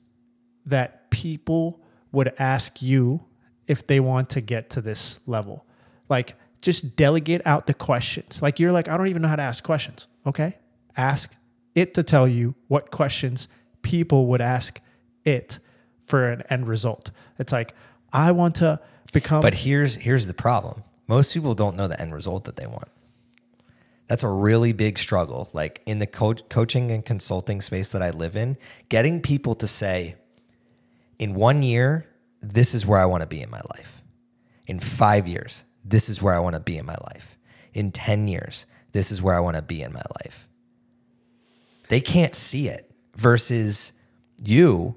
that 0.66 1.10
people 1.10 1.80
would 2.12 2.32
ask 2.38 2.82
you 2.82 3.24
if 3.66 3.86
they 3.86 4.00
want 4.00 4.30
to 4.30 4.40
get 4.40 4.70
to 4.70 4.80
this 4.80 5.20
level? 5.26 5.66
Like, 6.08 6.36
just 6.60 6.96
delegate 6.96 7.42
out 7.44 7.66
the 7.66 7.74
questions. 7.74 8.42
Like 8.42 8.58
you're 8.58 8.72
like, 8.72 8.88
I 8.88 8.96
don't 8.96 9.08
even 9.08 9.22
know 9.22 9.28
how 9.28 9.36
to 9.36 9.42
ask 9.42 9.62
questions. 9.62 10.08
Okay. 10.26 10.56
Ask 10.96 11.34
it 11.74 11.94
to 11.94 12.02
tell 12.02 12.26
you 12.26 12.54
what 12.66 12.90
questions 12.90 13.48
people 13.82 14.26
would 14.26 14.40
ask 14.40 14.80
it 15.24 15.58
for 16.06 16.28
an 16.28 16.42
end 16.50 16.66
result. 16.66 17.10
It's 17.38 17.52
like, 17.52 17.74
I 18.12 18.32
want 18.32 18.56
to 18.56 18.80
become. 19.12 19.40
But 19.40 19.54
here's 19.54 19.96
here's 19.96 20.26
the 20.26 20.34
problem. 20.34 20.82
Most 21.06 21.32
people 21.32 21.54
don't 21.54 21.76
know 21.76 21.88
the 21.88 22.00
end 22.00 22.12
result 22.12 22.44
that 22.44 22.56
they 22.56 22.66
want. 22.66 22.88
That's 24.08 24.22
a 24.22 24.28
really 24.28 24.72
big 24.72 24.98
struggle. 24.98 25.50
Like 25.52 25.82
in 25.86 25.98
the 25.98 26.06
co- 26.06 26.34
coaching 26.34 26.90
and 26.90 27.04
consulting 27.04 27.60
space 27.60 27.92
that 27.92 28.02
I 28.02 28.10
live 28.10 28.36
in, 28.36 28.56
getting 28.88 29.20
people 29.20 29.54
to 29.56 29.66
say, 29.66 30.16
in 31.18 31.34
one 31.34 31.62
year, 31.62 32.06
this 32.40 32.74
is 32.74 32.86
where 32.86 33.00
I 33.00 33.06
want 33.06 33.22
to 33.22 33.26
be 33.26 33.42
in 33.42 33.50
my 33.50 33.60
life. 33.76 34.02
In 34.66 34.80
five 34.80 35.26
years, 35.26 35.64
this 35.84 36.08
is 36.08 36.22
where 36.22 36.34
I 36.34 36.38
want 36.38 36.54
to 36.54 36.60
be 36.60 36.76
in 36.78 36.86
my 36.86 36.96
life. 37.12 37.38
In 37.72 37.90
10 37.90 38.28
years, 38.28 38.66
this 38.92 39.10
is 39.10 39.22
where 39.22 39.34
I 39.34 39.40
want 39.40 39.56
to 39.56 39.62
be 39.62 39.82
in 39.82 39.92
my 39.92 40.02
life. 40.24 40.48
They 41.88 42.00
can't 42.00 42.34
see 42.34 42.68
it 42.68 42.90
versus 43.16 43.92
you 44.44 44.96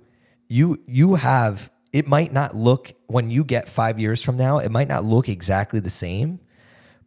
you 0.49 0.79
you 0.85 1.15
have 1.15 1.71
it 1.93 2.07
might 2.07 2.31
not 2.31 2.55
look 2.55 2.93
when 3.07 3.29
you 3.29 3.43
get 3.43 3.67
5 3.67 3.99
years 3.99 4.21
from 4.21 4.37
now, 4.37 4.59
it 4.59 4.71
might 4.71 4.87
not 4.87 5.03
look 5.03 5.27
exactly 5.27 5.79
the 5.79 5.89
same, 5.89 6.39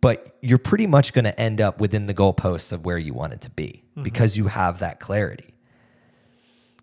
but 0.01 0.37
you're 0.43 0.59
pretty 0.59 0.87
much 0.87 1.13
going 1.13 1.25
to 1.25 1.41
end 1.41 1.61
up 1.61 1.81
within 1.81 2.07
the 2.07 2.15
goalposts 2.15 2.73
of 2.73 2.85
where 2.85 2.99
you 2.99 3.15
want 3.15 3.33
it 3.33 3.41
to 3.43 3.51
be 3.51 3.85
mm-hmm. 3.91 4.03
because 4.03 4.37
you 4.37 4.47
have 4.47 4.81
that 4.81 5.01
clarity. 5.01 5.54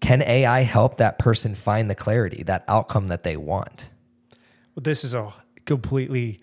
Can 0.02 0.22
AI 0.24 0.62
help 0.62 0.98
that 0.98 1.18
person 1.20 1.56
find 1.56 1.90
the 1.90 1.96
clarity, 1.96 2.44
that 2.44 2.66
outcome 2.68 3.08
that 3.08 3.24
they 3.24 3.38
want? 3.38 3.92
Well, 4.76 4.82
this 4.82 5.04
is 5.04 5.14
a 5.14 5.32
completely 5.66 6.42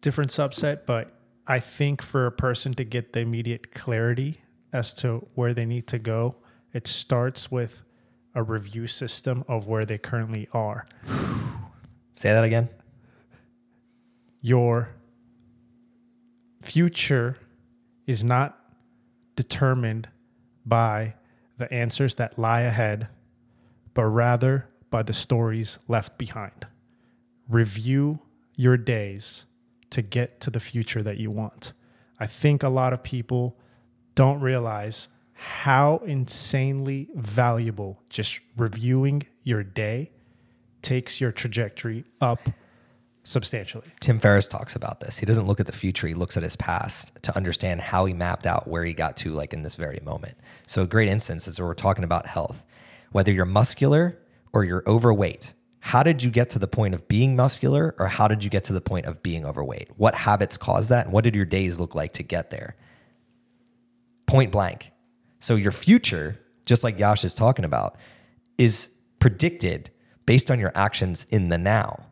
different 0.00 0.30
subset, 0.30 0.86
but 0.86 1.12
I 1.46 1.60
think 1.60 2.00
for 2.00 2.26
a 2.26 2.32
person 2.32 2.74
to 2.74 2.84
get 2.84 3.12
the 3.12 3.20
immediate 3.20 3.74
clarity 3.74 4.40
as 4.72 4.94
to 4.94 5.26
where 5.34 5.52
they 5.52 5.64
need 5.64 5.86
to 5.88 5.98
go, 5.98 6.36
it 6.72 6.86
starts 6.86 7.50
with 7.50 7.82
a 8.34 8.42
review 8.42 8.86
system 8.86 9.44
of 9.48 9.66
where 9.66 9.84
they 9.84 9.98
currently 9.98 10.48
are. 10.52 10.86
Say 12.16 12.32
that 12.32 12.44
again. 12.44 12.68
Your 14.40 14.90
future 16.62 17.36
is 18.06 18.22
not 18.22 18.58
determined 19.34 20.08
by 20.64 21.14
the 21.58 21.72
answers 21.72 22.14
that 22.16 22.38
lie 22.38 22.62
ahead, 22.62 23.08
but 23.94 24.04
rather 24.04 24.68
by 24.90 25.02
the 25.02 25.12
stories 25.12 25.78
left 25.88 26.16
behind. 26.16 26.66
Review 27.48 28.20
your 28.54 28.76
days 28.76 29.44
to 29.90 30.02
get 30.02 30.40
to 30.40 30.50
the 30.50 30.60
future 30.60 31.02
that 31.02 31.18
you 31.18 31.30
want. 31.30 31.72
I 32.18 32.26
think 32.26 32.62
a 32.62 32.68
lot 32.68 32.92
of 32.92 33.02
people 33.02 33.58
don't 34.14 34.40
realize 34.40 35.08
how 35.34 35.98
insanely 36.04 37.08
valuable 37.14 38.02
just 38.10 38.40
reviewing 38.56 39.22
your 39.44 39.62
day 39.62 40.10
takes 40.82 41.20
your 41.20 41.30
trajectory 41.30 42.04
up 42.20 42.48
substantially. 43.28 43.86
Tim 44.00 44.18
Ferriss 44.18 44.48
talks 44.48 44.74
about 44.74 45.00
this. 45.00 45.18
He 45.18 45.26
doesn't 45.26 45.46
look 45.46 45.60
at 45.60 45.66
the 45.66 45.72
future, 45.72 46.08
he 46.08 46.14
looks 46.14 46.36
at 46.36 46.42
his 46.42 46.56
past 46.56 47.22
to 47.22 47.36
understand 47.36 47.80
how 47.80 48.06
he 48.06 48.14
mapped 48.14 48.46
out 48.46 48.66
where 48.66 48.84
he 48.84 48.94
got 48.94 49.16
to 49.18 49.32
like 49.32 49.52
in 49.52 49.62
this 49.62 49.76
very 49.76 50.00
moment. 50.02 50.34
So 50.66 50.82
a 50.82 50.86
great 50.86 51.08
instance 51.08 51.46
is 51.46 51.58
where 51.58 51.68
we're 51.68 51.74
talking 51.74 52.04
about 52.04 52.26
health. 52.26 52.64
Whether 53.12 53.32
you're 53.32 53.44
muscular 53.44 54.18
or 54.52 54.64
you're 54.64 54.82
overweight, 54.86 55.52
how 55.80 56.02
did 56.02 56.22
you 56.22 56.30
get 56.30 56.50
to 56.50 56.58
the 56.58 56.66
point 56.66 56.94
of 56.94 57.06
being 57.06 57.36
muscular 57.36 57.94
or 57.98 58.08
how 58.08 58.28
did 58.28 58.44
you 58.44 58.50
get 58.50 58.64
to 58.64 58.72
the 58.72 58.80
point 58.80 59.06
of 59.06 59.22
being 59.22 59.44
overweight? 59.44 59.90
What 59.96 60.14
habits 60.14 60.56
caused 60.56 60.90
that? 60.90 61.06
And 61.06 61.12
what 61.12 61.24
did 61.24 61.36
your 61.36 61.44
days 61.44 61.78
look 61.78 61.94
like 61.94 62.14
to 62.14 62.22
get 62.22 62.50
there? 62.50 62.76
Point 64.26 64.52
blank. 64.52 64.90
So 65.40 65.54
your 65.54 65.72
future, 65.72 66.40
just 66.66 66.82
like 66.82 66.98
Yash 66.98 67.24
is 67.24 67.34
talking 67.34 67.64
about, 67.64 67.96
is 68.56 68.88
predicted 69.20 69.90
based 70.26 70.50
on 70.50 70.58
your 70.58 70.72
actions 70.74 71.26
in 71.30 71.48
the 71.48 71.58
now. 71.58 72.07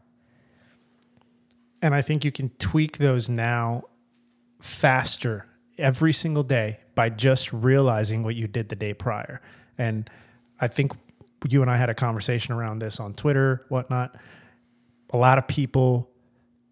And 1.83 1.95
I 1.95 2.03
think 2.03 2.25
you 2.25 2.33
can 2.33 2.51
tweak 2.59 2.99
those 2.99 3.29
now 3.29 3.85
faster 4.61 5.47
every 5.79 6.13
single 6.13 6.43
day 6.43 6.81
by 6.95 7.11
just 7.11 7.53
realizing 7.53 8.23
what 8.23 8.35
you 8.35 8.47
did 8.47 8.69
the 8.69 8.77
day 8.77 8.95
prior. 8.95 9.41
And 9.77 10.09
I 10.61 10.69
think 10.69 10.93
you 11.49 11.63
and 11.63 11.71
I 11.71 11.77
had 11.77 11.91
a 11.91 11.95
conversation 11.95 12.55
around 12.55 12.79
this 12.79 12.99
on 12.99 13.15
Twitter, 13.15 13.65
whatnot. 13.69 14.17
A 15.11 15.17
lot 15.17 15.39
of 15.39 15.47
people 15.47 16.11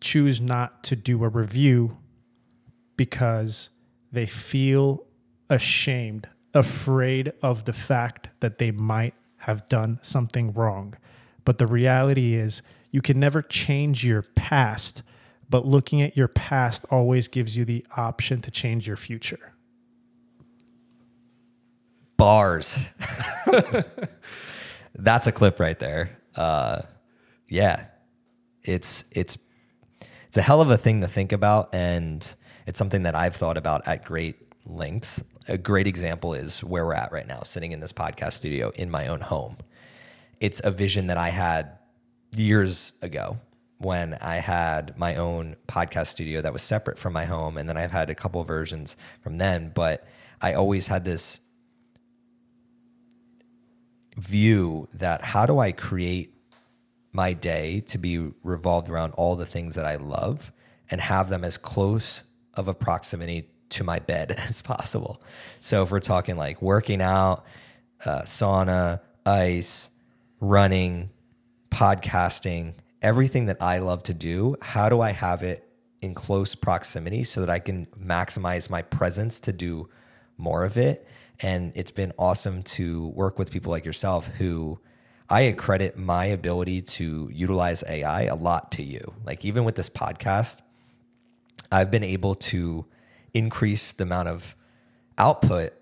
choose 0.01 0.41
not 0.41 0.83
to 0.85 0.97
do 0.97 1.23
a 1.25 1.29
review 1.29 1.99
because 2.97 3.71
they 4.11 4.27
feel 4.27 5.05
ashamed, 5.51 6.29
afraid 6.55 7.33
of 7.43 7.65
the 7.65 7.73
fact 7.73 8.29
that 8.41 8.59
they 8.59 8.71
might 8.71 9.15
have 9.39 9.67
done 9.67 9.99
something 10.03 10.53
wrong. 10.53 10.95
But 11.45 11.59
the 11.59 11.67
reality 11.67 12.35
is, 12.35 12.63
you 12.95 13.03
can 13.03 13.19
never 13.19 13.43
change 13.43 14.05
your 14.05 14.23
past, 14.23 15.03
but 15.51 15.67
looking 15.67 16.01
at 16.01 16.17
your 16.17 16.29
past 16.29 16.85
always 16.93 17.27
gives 17.27 17.57
you 17.57 17.65
the 17.65 17.85
option 17.97 18.41
to 18.41 18.53
change 18.53 18.87
your 18.87 18.97
future. 18.97 19.53
Bars. 22.17 22.89
That's 24.95 25.27
a 25.27 25.33
clip 25.33 25.59
right 25.59 25.77
there. 25.77 26.17
Uh, 26.37 26.83
yeah, 27.49 27.87
it's 28.63 29.07
it's 29.11 29.39
it's 30.29 30.37
a 30.37 30.43
hell 30.43 30.61
of 30.61 30.71
a 30.71 30.79
thing 30.79 31.01
to 31.01 31.09
think 31.09 31.33
about, 31.33 31.75
and 31.75 32.33
it's 32.65 32.79
something 32.79 33.03
that 33.03 33.17
I've 33.17 33.35
thought 33.35 33.57
about 33.57 33.89
at 33.89 34.05
great 34.05 34.37
length. 34.67 35.25
A 35.49 35.59
great 35.59 35.89
example 35.89 36.33
is 36.33 36.63
where 36.63 36.87
we're 36.87 36.95
at 36.95 37.11
right 37.11 37.27
now, 37.27 37.43
sitting 37.43 37.73
in 37.73 37.81
this 37.81 37.93
podcast 37.93 38.35
studio 38.35 38.71
in 38.77 38.89
my 38.89 39.09
own 39.09 39.21
home. 39.21 39.57
It's 40.39 40.61
a 40.63 40.71
vision 40.71 41.09
that 41.09 41.17
I 41.17 41.31
had 41.31 41.77
years 42.37 42.93
ago 43.03 43.39
when 43.79 44.15
I 44.15 44.37
had 44.37 44.97
my 44.99 45.17
own 45.17 45.57
podcast 45.67 46.07
studio 46.07 46.41
that 46.41 46.53
was 46.53 46.63
separate 46.63 46.99
from 46.99 47.13
my 47.13 47.25
home. 47.25 47.57
And 47.57 47.69
then 47.69 47.77
I've 47.77 47.93
had 47.93 48.11
a 48.11 48.15
couple 48.15 48.43
versions 48.45 48.97
from 49.21 49.39
then, 49.39 49.73
but 49.75 50.07
I 50.41 50.55
always 50.55 50.87
had 50.87 51.05
this 51.05 51.41
view 54.17 54.89
that 54.95 55.23
how 55.23 55.45
do 55.45 55.59
I 55.59 55.73
create 55.73 56.35
my 57.13 57.33
day 57.33 57.81
to 57.81 57.99
be 57.99 58.31
revolved 58.43 58.89
around 58.89 59.13
all 59.13 59.37
the 59.37 59.47
things 59.47 59.75
that 59.75 59.87
I 59.87 59.97
love 59.97 60.53
and 60.91 61.01
have 61.01 61.29
them 61.29 61.45
as 61.45 61.57
close 61.57 62.25
of 62.55 62.69
a 62.69 62.75
proximity 62.75 63.49
to 63.71 63.85
my 63.85 63.99
bed 63.99 64.33
as 64.49 64.63
possible. 64.63 65.23
So 65.61 65.83
if 65.83 65.91
we're 65.91 66.01
talking 66.01 66.37
like 66.37 66.61
working 66.63 67.01
out, 67.01 67.45
uh, 68.05 68.23
sauna, 68.23 69.01
ice, 69.25 69.91
running, 70.41 71.11
podcasting, 71.75 72.73
everything 73.03 73.47
that 73.47 73.61
I 73.61 73.79
love 73.79 74.05
to 74.05 74.15
do, 74.15 74.55
how 74.63 74.89
do 74.89 75.01
I 75.01 75.11
have 75.11 75.43
it 75.43 75.69
in 76.01 76.15
close 76.15 76.55
proximity 76.55 77.25
so 77.25 77.41
that 77.41 77.51
I 77.51 77.59
can 77.59 77.87
maximize 78.01 78.71
my 78.71 78.83
presence 78.83 79.41
to 79.41 79.53
do 79.53 79.89
more 80.39 80.63
of 80.63 80.77
it? 80.77 81.05
And 81.41 81.73
it's 81.75 81.91
been 81.91 82.13
awesome 82.17 82.63
to 82.63 83.09
work 83.09 83.41
with 83.41 83.51
people 83.51 83.73
like 83.73 83.85
yourself 83.85 84.29
who 84.37 84.79
I 85.29 85.41
accredit 85.43 85.99
my 85.99 86.27
ability 86.27 86.83
to 86.83 87.29
utilize 87.33 87.83
AI 87.89 88.23
a 88.23 88.37
lot 88.37 88.71
to 88.73 88.85
you. 88.85 89.13
Like, 89.25 89.45
even 89.45 89.65
with 89.65 89.75
this 89.75 89.91
podcast, 89.91 90.63
I've 91.73 91.91
been 91.91 92.05
able 92.05 92.37
to 92.37 92.87
increase 93.33 93.91
the 93.91 94.05
amount 94.05 94.29
of 94.29 94.55
output, 95.19 95.73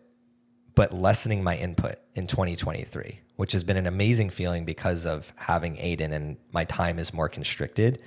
but 0.74 0.92
lessening 0.92 1.42
my 1.42 1.56
input 1.56 1.96
in 2.14 2.26
2023, 2.26 3.20
which 3.37 3.52
has 3.52 3.64
been 3.64 3.76
an 3.76 3.87
amazing 3.87 4.30
feeling 4.30 4.64
because 4.64 5.06
of 5.06 5.32
having 5.37 5.76
Aiden 5.76 6.12
and 6.12 6.37
my 6.52 6.64
time 6.64 6.98
is 6.98 7.12
more 7.12 7.28
constricted. 7.28 8.02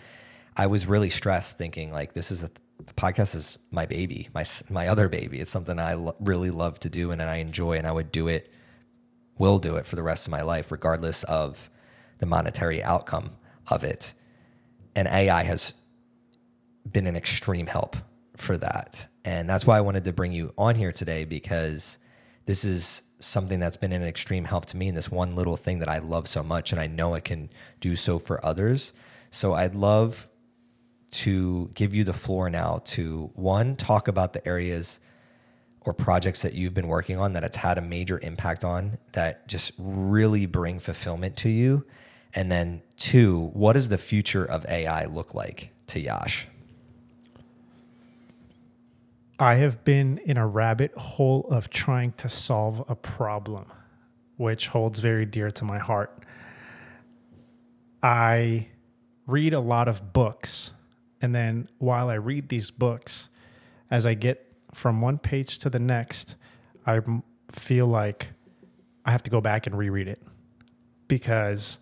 I 0.58 0.68
was 0.68 0.88
really 0.88 1.10
stressed 1.10 1.58
thinking 1.58 1.92
like 1.92 2.14
this 2.14 2.32
is 2.32 2.44
a 2.44 2.50
the 2.78 2.94
podcast 2.94 3.36
is 3.36 3.58
my 3.72 3.86
baby, 3.86 4.28
my 4.34 4.44
my 4.70 4.88
other 4.88 5.08
baby. 5.08 5.40
It's 5.40 5.52
something 5.52 5.80
I 5.80 5.94
lo- 5.94 6.16
really 6.20 6.52
love 6.52 6.80
to 6.82 6.90
do 6.90 7.12
and 7.12 7.22
I 7.22 7.38
enjoy, 7.38 7.78
and 7.78 7.88
I 7.88 7.92
would 7.92 8.12
do 8.12 8.28
it, 8.28 8.54
will 9.38 9.60
do 9.60 9.78
it 9.78 9.86
for 9.86 9.96
the 9.96 10.04
rest 10.04 10.28
of 10.28 10.32
my 10.32 10.42
life, 10.42 10.72
regardless 10.72 11.24
of 11.24 11.70
the 12.20 12.26
monetary 12.26 12.84
outcome 12.84 13.32
of 13.68 13.84
it. 13.84 14.14
And 14.96 15.08
AI 15.08 15.44
has 15.44 15.74
been 16.90 17.08
an 17.08 17.16
extreme 17.16 17.68
help 17.68 17.96
for 18.36 18.58
that, 18.58 19.08
and 19.24 19.50
that's 19.50 19.66
why 19.66 19.78
I 19.78 19.82
wanted 19.82 20.04
to 20.06 20.14
bring 20.14 20.32
you 20.32 20.54
on 20.58 20.76
here 20.76 20.92
today 20.92 21.24
because 21.26 21.98
this 22.46 22.64
is 22.64 23.04
something 23.20 23.60
that's 23.60 23.78
been 23.78 23.92
an 23.92 24.04
extreme 24.04 24.46
help 24.46 24.66
to 24.66 24.78
me 24.78 24.88
and 24.88 24.98
this 24.98 25.10
one 25.10 25.36
little 25.36 25.58
thing 25.58 25.80
that 25.80 25.90
I 25.90 26.00
love 26.00 26.28
so 26.28 26.44
much, 26.44 26.72
and 26.72 26.80
I 26.80 26.88
know 26.88 27.16
it 27.16 27.24
can 27.24 27.50
do 27.80 27.96
so 27.96 28.20
for 28.20 28.44
others. 28.46 28.94
So 29.32 29.54
I'd 29.54 29.76
love 29.76 30.30
to 31.12 31.72
give 31.74 31.94
you 31.94 32.04
the 32.04 32.14
floor 32.14 32.50
now 32.50 32.82
to 32.86 33.32
one, 33.36 33.76
talk 33.76 34.08
about 34.08 34.34
the 34.34 34.46
areas 34.48 35.00
or 35.82 35.94
projects 35.94 36.42
that 36.42 36.54
you've 36.54 36.74
been 36.74 36.88
working 36.88 37.18
on 37.18 37.34
that 37.34 37.44
it's 37.44 37.58
had 37.58 37.78
a 37.78 37.82
major 37.82 38.20
impact 38.22 38.64
on 38.64 38.98
that 39.14 39.48
just 39.48 39.72
really 39.78 40.46
bring 40.46 40.80
fulfillment 40.80 41.38
to 41.38 41.50
you. 41.50 41.86
And 42.34 42.52
then 42.52 42.82
two, 42.98 43.52
what 43.54 43.74
does 43.74 43.90
the 43.90 43.98
future 43.98 44.44
of 44.44 44.66
AI 44.66 45.06
look 45.06 45.34
like 45.34 45.70
to 45.88 46.00
Yash? 46.00 46.48
I 49.38 49.56
have 49.56 49.84
been 49.84 50.20
in 50.20 50.38
a 50.38 50.48
rabbit 50.48 50.94
hole 50.96 51.48
of 51.50 51.70
trying 51.70 52.14
to 52.14 52.30
solve 52.30 52.84
a 52.88 52.96
problem, 52.96 53.66
which 54.38 54.70
holds 54.70 55.00
very 55.00 55.26
dear 55.26 55.52
to 55.52 55.66
my 55.66 55.78
heart. 55.78 56.24
I 58.02 58.68
read 59.28 59.54
a 59.54 59.60
lot 59.60 59.88
of 59.88 60.14
books 60.14 60.72
and 61.22 61.34
then 61.34 61.68
while 61.80 62.10
I 62.10 62.16
read 62.16 62.50
these 62.50 62.70
books, 62.70 63.30
as 63.90 64.06
I 64.06 64.14
get 64.14 64.46
from 64.74 65.02
one 65.02 65.18
page 65.18 65.60
to 65.60 65.70
the 65.70 65.80
next, 65.80 66.36
I 66.86 67.02
feel 67.52 67.88
like 67.88 68.30
I 69.06 69.12
have 69.12 69.24
to 69.24 69.32
go 69.32 69.42
back 69.42 69.66
and 69.66 69.76
reread 69.76 70.08
it 70.08 70.22
because 71.08 71.80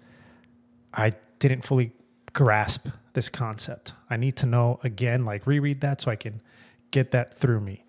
I 0.93 1.11
didn't 1.39 1.65
fully 1.65 1.91
grasp 2.31 2.87
this 3.13 3.29
concept. 3.29 3.93
I 4.09 4.15
need 4.15 4.37
to 4.37 4.45
know 4.45 4.79
again, 4.83 5.25
like 5.25 5.45
reread 5.45 5.81
that 5.81 6.01
so 6.01 6.11
I 6.11 6.15
can 6.15 6.41
get 6.93 7.11
that 7.11 7.33
through 7.33 7.59
me. 7.59 7.83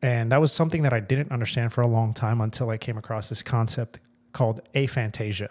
And 0.00 0.30
that 0.30 0.40
was 0.40 0.52
something 0.52 0.82
that 0.82 0.92
I 0.92 1.00
didn't 1.00 1.32
understand 1.32 1.72
for 1.72 1.80
a 1.80 1.88
long 1.88 2.12
time 2.12 2.40
until 2.40 2.70
I 2.70 2.76
came 2.76 2.96
across 2.96 3.28
this 3.28 3.42
concept 3.42 3.98
called 4.30 4.60
aphantasia, 4.74 5.48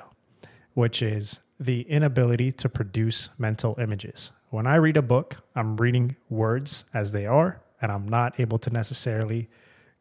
which 0.73 1.01
is 1.01 1.41
the 1.59 1.81
inability 1.81 2.51
to 2.53 2.69
produce 2.69 3.29
mental 3.37 3.75
images. 3.77 4.31
When 4.49 4.65
I 4.65 4.75
read 4.75 4.95
a 4.95 5.01
book, 5.01 5.43
I'm 5.55 5.75
reading 5.75 6.15
words 6.29 6.85
as 6.93 7.11
they 7.11 7.25
are, 7.25 7.59
and 7.81 7.91
I'm 7.91 8.07
not 8.07 8.39
able 8.39 8.59
to 8.59 8.69
necessarily 8.69 9.49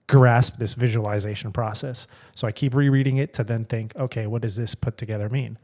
grasp 0.07 0.59
this 0.59 0.75
visualization 0.75 1.51
process. 1.51 2.07
So 2.35 2.47
I 2.47 2.53
keep 2.53 2.75
rereading 2.75 3.17
it 3.17 3.33
to 3.35 3.43
then 3.43 3.65
think, 3.65 3.97
okay, 3.97 4.29
what 4.29 4.43
does 4.43 4.55
this 4.55 4.77
put 4.77 4.97
together 4.97 5.29
mean? 5.29 5.59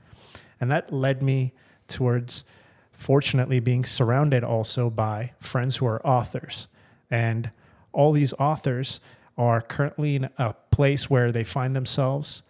And 0.61 0.73
that 0.73 0.93
led 0.93 1.23
me 1.23 1.53
towards 1.87 2.43
fortunately 2.91 3.61
being 3.61 3.85
surrounded 3.85 4.43
also 4.43 4.91
by 4.91 5.33
friends 5.39 5.77
who 5.77 5.87
are 5.87 6.05
authors. 6.05 6.67
And 7.13 7.51
all 7.93 8.11
these 8.11 8.33
authors 8.35 8.99
are 9.37 9.61
currently 9.61 10.17
in 10.17 10.31
a 10.39 10.55
place 10.71 11.11
where 11.11 11.31
they 11.31 11.45
find 11.45 11.77
themselves 11.77 12.43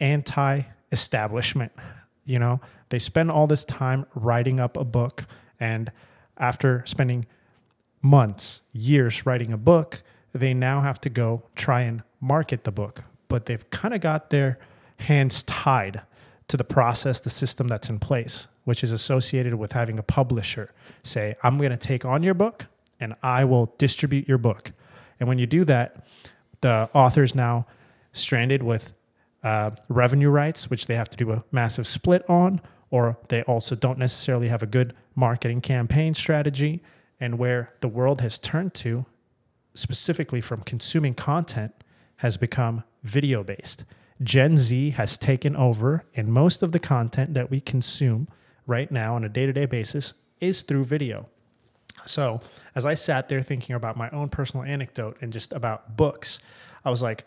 anti 0.00 0.62
establishment. 0.90 1.72
You 2.24 2.38
know, 2.38 2.60
they 2.88 2.98
spend 2.98 3.30
all 3.30 3.46
this 3.46 3.66
time 3.66 4.06
writing 4.14 4.58
up 4.58 4.78
a 4.78 4.84
book, 4.84 5.26
and 5.60 5.92
after 6.38 6.82
spending 6.86 7.26
months, 8.00 8.62
years 8.72 9.26
writing 9.26 9.52
a 9.52 9.58
book, 9.58 10.02
they 10.32 10.54
now 10.54 10.80
have 10.80 11.00
to 11.02 11.10
go 11.10 11.42
try 11.54 11.82
and 11.82 12.02
market 12.18 12.64
the 12.64 12.72
book. 12.72 13.04
But 13.28 13.44
they've 13.44 13.68
kind 13.70 13.92
of 13.92 14.00
got 14.00 14.30
their 14.30 14.58
hands 15.00 15.42
tied 15.42 16.00
to 16.48 16.56
the 16.56 16.64
process, 16.64 17.20
the 17.20 17.30
system 17.30 17.68
that's 17.68 17.90
in 17.90 17.98
place, 17.98 18.46
which 18.64 18.82
is 18.82 18.90
associated 18.90 19.56
with 19.56 19.72
having 19.72 19.98
a 19.98 20.02
publisher 20.02 20.72
say, 21.02 21.36
I'm 21.42 21.58
going 21.58 21.70
to 21.70 21.76
take 21.76 22.06
on 22.06 22.22
your 22.22 22.32
book 22.32 22.66
and 23.00 23.14
I 23.22 23.44
will 23.44 23.74
distribute 23.78 24.28
your 24.28 24.38
book. 24.38 24.72
And 25.20 25.28
when 25.28 25.38
you 25.38 25.46
do 25.46 25.64
that, 25.64 26.04
the 26.60 26.88
author 26.94 27.22
is 27.22 27.34
now 27.34 27.66
stranded 28.12 28.62
with 28.62 28.92
uh, 29.42 29.70
revenue 29.88 30.30
rights, 30.30 30.70
which 30.70 30.86
they 30.86 30.94
have 30.94 31.10
to 31.10 31.16
do 31.16 31.30
a 31.32 31.44
massive 31.52 31.86
split 31.86 32.28
on, 32.28 32.60
or 32.90 33.18
they 33.28 33.42
also 33.42 33.74
don't 33.74 33.98
necessarily 33.98 34.48
have 34.48 34.62
a 34.62 34.66
good 34.66 34.94
marketing 35.14 35.60
campaign 35.60 36.14
strategy. 36.14 36.82
And 37.20 37.38
where 37.38 37.72
the 37.80 37.88
world 37.88 38.20
has 38.20 38.38
turned 38.38 38.74
to, 38.74 39.04
specifically 39.74 40.40
from 40.40 40.62
consuming 40.62 41.14
content, 41.14 41.72
has 42.16 42.36
become 42.36 42.84
video 43.02 43.42
based. 43.42 43.84
Gen 44.22 44.56
Z 44.56 44.90
has 44.90 45.16
taken 45.16 45.54
over, 45.54 46.04
and 46.14 46.28
most 46.28 46.62
of 46.62 46.72
the 46.72 46.78
content 46.78 47.34
that 47.34 47.50
we 47.50 47.60
consume 47.60 48.28
right 48.66 48.90
now 48.90 49.14
on 49.14 49.24
a 49.24 49.28
day 49.28 49.46
to 49.46 49.52
day 49.52 49.66
basis 49.66 50.14
is 50.40 50.62
through 50.62 50.84
video. 50.84 51.26
So, 52.08 52.40
as 52.74 52.86
I 52.86 52.94
sat 52.94 53.28
there 53.28 53.42
thinking 53.42 53.76
about 53.76 53.96
my 53.96 54.10
own 54.10 54.28
personal 54.28 54.64
anecdote 54.64 55.18
and 55.20 55.32
just 55.32 55.52
about 55.52 55.96
books, 55.96 56.40
I 56.84 56.90
was 56.90 57.02
like, 57.02 57.24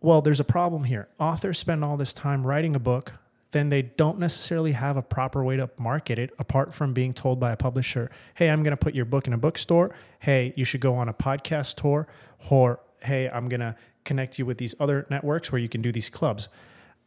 well, 0.00 0.20
there's 0.20 0.40
a 0.40 0.44
problem 0.44 0.84
here. 0.84 1.08
Authors 1.18 1.58
spend 1.58 1.84
all 1.84 1.96
this 1.96 2.12
time 2.12 2.46
writing 2.46 2.74
a 2.74 2.78
book, 2.78 3.14
then 3.52 3.68
they 3.68 3.82
don't 3.82 4.18
necessarily 4.18 4.72
have 4.72 4.96
a 4.96 5.02
proper 5.02 5.44
way 5.44 5.56
to 5.56 5.70
market 5.78 6.18
it 6.18 6.30
apart 6.38 6.74
from 6.74 6.92
being 6.92 7.14
told 7.14 7.38
by 7.38 7.52
a 7.52 7.56
publisher, 7.56 8.10
hey, 8.34 8.50
I'm 8.50 8.62
going 8.62 8.72
to 8.72 8.76
put 8.76 8.94
your 8.94 9.04
book 9.04 9.26
in 9.26 9.32
a 9.32 9.38
bookstore. 9.38 9.94
Hey, 10.18 10.52
you 10.56 10.64
should 10.64 10.80
go 10.80 10.96
on 10.96 11.08
a 11.08 11.14
podcast 11.14 11.76
tour. 11.76 12.08
Or, 12.50 12.80
hey, 13.00 13.28
I'm 13.28 13.48
going 13.48 13.60
to 13.60 13.76
connect 14.04 14.38
you 14.38 14.44
with 14.44 14.58
these 14.58 14.74
other 14.80 15.06
networks 15.08 15.52
where 15.52 15.60
you 15.60 15.68
can 15.68 15.80
do 15.80 15.92
these 15.92 16.10
clubs. 16.10 16.48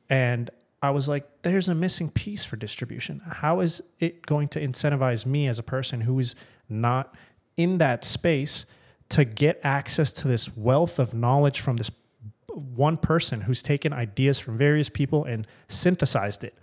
And 0.10 0.50
I 0.82 0.92
was 0.92 1.08
like, 1.10 1.28
there's 1.42 1.68
a 1.68 1.76
missing 1.76 2.10
piece 2.10 2.46
for 2.46 2.56
distribution. 2.56 3.22
How 3.26 3.60
is 3.60 3.82
it 4.00 4.26
going 4.26 4.48
to 4.50 4.62
incentivize 4.62 5.26
me 5.26 5.48
as 5.48 5.60
a 5.60 5.64
person 5.64 6.02
who 6.02 6.18
is 6.18 6.36
not 6.70 7.14
in 7.56 7.78
that 7.80 8.04
space 8.06 8.66
to 9.10 9.26
get 9.26 9.60
access 9.64 10.12
to 10.12 10.28
this 10.28 10.56
wealth 10.56 11.00
of 11.00 11.14
knowledge 11.14 11.60
from 11.60 11.78
this 11.78 11.92
one 12.54 12.98
person 12.98 13.42
who's 13.42 13.62
taken 13.62 13.94
ideas 13.94 14.40
from 14.40 14.58
various 14.58 14.90
people 14.90 15.24
and 15.24 15.48
synthesized 15.68 16.44
it. 16.44 16.56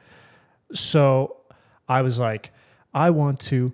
So 0.73 1.37
I 1.89 2.03
was 2.03 2.19
like, 2.19 2.51
I 2.93 3.11
want 3.11 3.41
to 3.41 3.73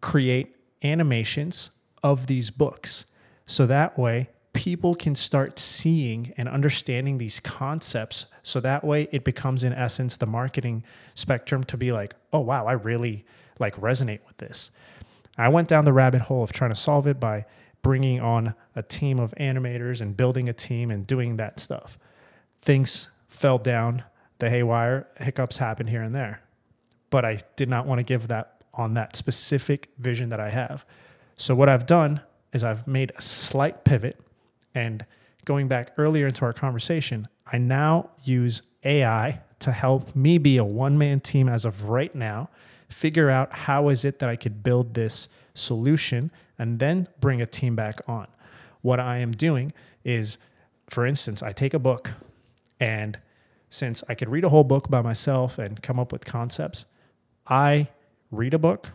create 0.00 0.56
animations 0.82 1.70
of 2.02 2.26
these 2.26 2.50
books. 2.50 3.04
So 3.46 3.66
that 3.66 3.98
way 3.98 4.28
people 4.52 4.94
can 4.94 5.14
start 5.14 5.58
seeing 5.58 6.32
and 6.36 6.48
understanding 6.48 7.18
these 7.18 7.40
concepts. 7.40 8.26
So 8.42 8.60
that 8.60 8.84
way 8.84 9.08
it 9.12 9.24
becomes, 9.24 9.64
in 9.64 9.72
essence, 9.72 10.16
the 10.16 10.26
marketing 10.26 10.84
spectrum 11.14 11.64
to 11.64 11.76
be 11.76 11.92
like, 11.92 12.14
oh, 12.32 12.40
wow, 12.40 12.66
I 12.66 12.72
really 12.72 13.24
like 13.58 13.76
resonate 13.76 14.20
with 14.26 14.36
this. 14.38 14.70
I 15.38 15.48
went 15.48 15.68
down 15.68 15.84
the 15.84 15.92
rabbit 15.92 16.22
hole 16.22 16.42
of 16.42 16.52
trying 16.52 16.70
to 16.70 16.76
solve 16.76 17.06
it 17.06 17.18
by 17.18 17.46
bringing 17.82 18.20
on 18.20 18.54
a 18.76 18.82
team 18.82 19.18
of 19.18 19.34
animators 19.40 20.00
and 20.00 20.16
building 20.16 20.48
a 20.48 20.52
team 20.52 20.90
and 20.90 21.06
doing 21.06 21.36
that 21.36 21.58
stuff. 21.58 21.98
Things 22.58 23.08
fell 23.28 23.58
down 23.58 24.04
the 24.38 24.50
haywire, 24.50 25.08
hiccups 25.18 25.56
happened 25.56 25.88
here 25.88 26.02
and 26.02 26.14
there. 26.14 26.42
But 27.10 27.24
I 27.24 27.40
did 27.56 27.68
not 27.68 27.86
want 27.86 27.98
to 27.98 28.04
give 28.04 28.28
that 28.28 28.62
on 28.74 28.94
that 28.94 29.16
specific 29.16 29.90
vision 29.98 30.30
that 30.30 30.40
I 30.40 30.50
have. 30.50 30.84
So 31.36 31.54
what 31.54 31.68
I've 31.68 31.86
done 31.86 32.22
is 32.52 32.64
I've 32.64 32.86
made 32.86 33.12
a 33.16 33.22
slight 33.22 33.84
pivot 33.84 34.18
and 34.74 35.04
going 35.44 35.68
back 35.68 35.92
earlier 35.98 36.26
into 36.26 36.44
our 36.44 36.52
conversation, 36.52 37.28
I 37.46 37.58
now 37.58 38.10
use 38.24 38.62
AI 38.84 39.40
to 39.60 39.72
help 39.72 40.14
me 40.14 40.38
be 40.38 40.56
a 40.56 40.64
one 40.64 40.98
man 40.98 41.20
team 41.20 41.48
as 41.48 41.64
of 41.64 41.88
right 41.88 42.14
now, 42.14 42.48
figure 42.92 43.30
out 43.30 43.52
how 43.52 43.88
is 43.88 44.04
it 44.04 44.18
that 44.20 44.28
I 44.28 44.36
could 44.36 44.62
build 44.62 44.94
this 44.94 45.28
solution 45.54 46.30
and 46.58 46.78
then 46.78 47.08
bring 47.20 47.40
a 47.40 47.46
team 47.46 47.74
back 47.74 48.00
on. 48.06 48.26
What 48.82 49.00
I 49.00 49.18
am 49.18 49.32
doing 49.32 49.72
is, 50.04 50.38
for 50.88 51.06
instance, 51.06 51.42
I 51.42 51.52
take 51.52 51.74
a 51.74 51.78
book 51.78 52.10
and 52.78 53.18
since 53.70 54.04
I 54.08 54.14
could 54.14 54.28
read 54.28 54.44
a 54.44 54.50
whole 54.50 54.64
book 54.64 54.90
by 54.90 55.00
myself 55.00 55.58
and 55.58 55.82
come 55.82 55.98
up 55.98 56.12
with 56.12 56.24
concepts, 56.24 56.84
I 57.46 57.88
read 58.30 58.54
a 58.54 58.58
book. 58.58 58.90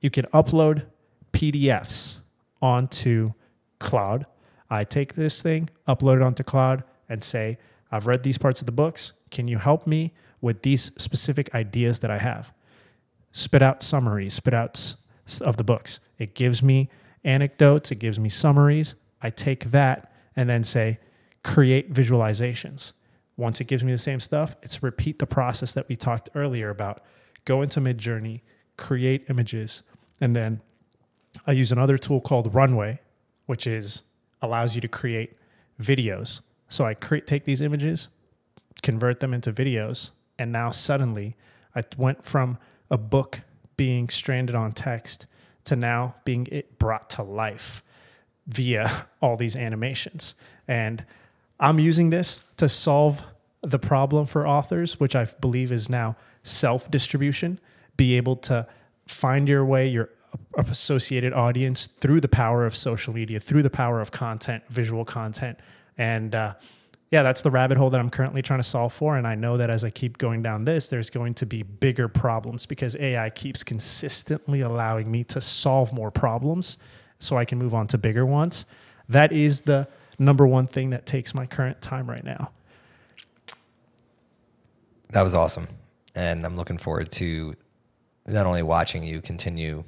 You 0.00 0.10
can 0.10 0.26
upload 0.26 0.86
PDFs 1.32 2.18
onto 2.62 3.32
Claude. 3.78 4.26
I 4.70 4.84
take 4.84 5.14
this 5.14 5.42
thing, 5.42 5.70
upload 5.88 6.16
it 6.16 6.22
onto 6.22 6.44
Claude, 6.44 6.84
and 7.08 7.24
say, 7.24 7.58
I've 7.90 8.06
read 8.06 8.22
these 8.22 8.38
parts 8.38 8.60
of 8.60 8.66
the 8.66 8.72
books. 8.72 9.12
Can 9.30 9.48
you 9.48 9.58
help 9.58 9.86
me 9.86 10.12
with 10.40 10.62
these 10.62 10.92
specific 10.96 11.54
ideas 11.54 12.00
that 12.00 12.10
I 12.10 12.18
have? 12.18 12.52
Spit 13.32 13.62
out 13.62 13.82
summaries, 13.82 14.34
spit 14.34 14.54
out 14.54 14.94
of 15.42 15.56
the 15.56 15.64
books. 15.64 16.00
It 16.18 16.34
gives 16.34 16.62
me 16.62 16.88
anecdotes, 17.24 17.90
it 17.90 17.96
gives 17.96 18.18
me 18.18 18.28
summaries. 18.28 18.94
I 19.20 19.30
take 19.30 19.66
that 19.66 20.12
and 20.36 20.48
then 20.48 20.64
say, 20.64 20.98
create 21.42 21.92
visualizations. 21.92 22.92
Once 23.36 23.60
it 23.60 23.66
gives 23.66 23.84
me 23.84 23.92
the 23.92 23.98
same 23.98 24.20
stuff, 24.20 24.56
it's 24.62 24.82
repeat 24.82 25.18
the 25.18 25.26
process 25.26 25.72
that 25.72 25.88
we 25.88 25.96
talked 25.96 26.28
earlier 26.34 26.70
about. 26.70 27.02
Go 27.44 27.62
into 27.62 27.80
Midjourney, 27.80 28.40
create 28.76 29.24
images, 29.28 29.82
and 30.20 30.34
then 30.34 30.60
I 31.46 31.52
use 31.52 31.70
another 31.70 31.96
tool 31.98 32.20
called 32.20 32.54
Runway, 32.54 33.00
which 33.46 33.66
is 33.66 34.02
allows 34.42 34.74
you 34.74 34.80
to 34.80 34.88
create 34.88 35.36
videos. 35.80 36.40
So 36.68 36.84
I 36.84 36.94
create 36.94 37.26
take 37.26 37.44
these 37.44 37.60
images, 37.60 38.08
convert 38.82 39.20
them 39.20 39.32
into 39.32 39.52
videos, 39.52 40.10
and 40.38 40.52
now 40.52 40.70
suddenly 40.70 41.36
I 41.74 41.84
went 41.96 42.24
from 42.24 42.58
a 42.90 42.98
book 42.98 43.40
being 43.76 44.08
stranded 44.08 44.54
on 44.54 44.72
text 44.72 45.26
to 45.64 45.76
now 45.76 46.14
being 46.24 46.46
it 46.50 46.78
brought 46.78 47.10
to 47.10 47.22
life 47.22 47.82
via 48.46 49.06
all 49.22 49.36
these 49.36 49.56
animations. 49.56 50.34
And 50.66 51.04
I'm 51.60 51.78
using 51.78 52.10
this 52.10 52.42
to 52.56 52.68
solve 52.68 53.22
the 53.62 53.78
problem 53.78 54.26
for 54.26 54.46
authors, 54.46 55.00
which 55.00 55.16
I 55.16 55.24
believe 55.40 55.72
is 55.72 55.88
now 55.88 56.16
self 56.42 56.90
distribution, 56.90 57.60
be 57.96 58.16
able 58.16 58.36
to 58.36 58.66
find 59.06 59.48
your 59.48 59.64
way, 59.64 59.88
your 59.88 60.10
associated 60.56 61.32
audience 61.32 61.86
through 61.86 62.20
the 62.20 62.28
power 62.28 62.64
of 62.66 62.76
social 62.76 63.12
media, 63.14 63.40
through 63.40 63.62
the 63.62 63.70
power 63.70 64.00
of 64.00 64.10
content, 64.10 64.62
visual 64.68 65.04
content. 65.04 65.58
And 65.96 66.34
uh, 66.34 66.54
yeah, 67.10 67.22
that's 67.22 67.40
the 67.40 67.50
rabbit 67.50 67.78
hole 67.78 67.88
that 67.90 68.00
I'm 68.00 68.10
currently 68.10 68.42
trying 68.42 68.58
to 68.58 68.64
solve 68.64 68.92
for. 68.92 69.16
And 69.16 69.26
I 69.26 69.34
know 69.34 69.56
that 69.56 69.70
as 69.70 69.82
I 69.82 69.90
keep 69.90 70.18
going 70.18 70.42
down 70.42 70.64
this, 70.64 70.90
there's 70.90 71.08
going 71.08 71.34
to 71.34 71.46
be 71.46 71.62
bigger 71.62 72.06
problems 72.06 72.66
because 72.66 72.94
AI 72.96 73.30
keeps 73.30 73.64
consistently 73.64 74.60
allowing 74.60 75.10
me 75.10 75.24
to 75.24 75.40
solve 75.40 75.92
more 75.92 76.10
problems 76.10 76.76
so 77.18 77.38
I 77.38 77.46
can 77.46 77.58
move 77.58 77.74
on 77.74 77.86
to 77.88 77.98
bigger 77.98 78.26
ones. 78.26 78.66
That 79.08 79.32
is 79.32 79.62
the 79.62 79.88
number 80.18 80.46
one 80.46 80.66
thing 80.66 80.90
that 80.90 81.06
takes 81.06 81.34
my 81.34 81.46
current 81.46 81.80
time 81.80 82.10
right 82.10 82.24
now. 82.24 82.50
That 85.10 85.22
was 85.22 85.34
awesome. 85.34 85.68
And 86.14 86.44
I'm 86.44 86.56
looking 86.56 86.76
forward 86.76 87.10
to 87.12 87.54
not 88.26 88.44
only 88.44 88.62
watching 88.62 89.02
you 89.02 89.22
continue 89.22 89.84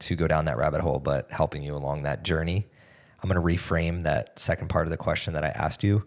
to 0.00 0.16
go 0.16 0.26
down 0.26 0.46
that 0.46 0.56
rabbit 0.56 0.80
hole, 0.80 0.98
but 0.98 1.30
helping 1.30 1.62
you 1.62 1.76
along 1.76 2.02
that 2.02 2.24
journey. 2.24 2.66
I'm 3.22 3.30
going 3.30 3.40
to 3.40 3.56
reframe 3.56 4.02
that 4.02 4.38
second 4.40 4.68
part 4.68 4.86
of 4.86 4.90
the 4.90 4.96
question 4.96 5.34
that 5.34 5.44
I 5.44 5.48
asked 5.48 5.84
you 5.84 6.04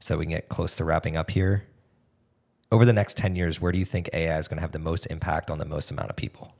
so 0.00 0.16
we 0.16 0.24
can 0.24 0.32
get 0.32 0.48
close 0.48 0.74
to 0.76 0.84
wrapping 0.84 1.16
up 1.16 1.30
here. 1.30 1.64
Over 2.72 2.84
the 2.84 2.92
next 2.92 3.16
10 3.16 3.36
years, 3.36 3.60
where 3.60 3.70
do 3.70 3.78
you 3.78 3.84
think 3.84 4.08
AI 4.12 4.38
is 4.38 4.48
going 4.48 4.56
to 4.56 4.62
have 4.62 4.72
the 4.72 4.78
most 4.78 5.06
impact 5.06 5.50
on 5.50 5.58
the 5.58 5.64
most 5.64 5.90
amount 5.90 6.10
of 6.10 6.16
people? 6.16 6.54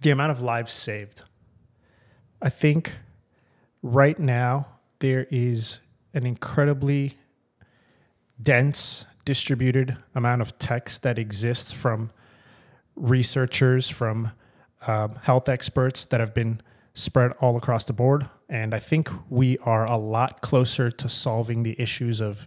The 0.00 0.10
amount 0.10 0.32
of 0.32 0.42
lives 0.42 0.72
saved. 0.72 1.22
I 2.42 2.48
think 2.48 2.94
right 3.82 4.18
now 4.18 4.68
there 4.98 5.26
is 5.30 5.80
an 6.12 6.26
incredibly 6.26 7.16
dense, 8.40 9.04
distributed 9.24 9.96
amount 10.14 10.42
of 10.42 10.58
text 10.58 11.02
that 11.02 11.18
exists 11.18 11.72
from 11.72 12.10
researchers, 12.94 13.88
from 13.88 14.32
um, 14.86 15.16
health 15.22 15.48
experts 15.48 16.06
that 16.06 16.20
have 16.20 16.34
been 16.34 16.60
spread 16.94 17.32
all 17.40 17.56
across 17.56 17.84
the 17.84 17.92
board. 17.92 18.28
And 18.48 18.74
I 18.74 18.78
think 18.78 19.10
we 19.28 19.58
are 19.58 19.84
a 19.84 19.96
lot 19.96 20.40
closer 20.40 20.90
to 20.90 21.08
solving 21.08 21.62
the 21.62 21.80
issues 21.80 22.20
of 22.20 22.46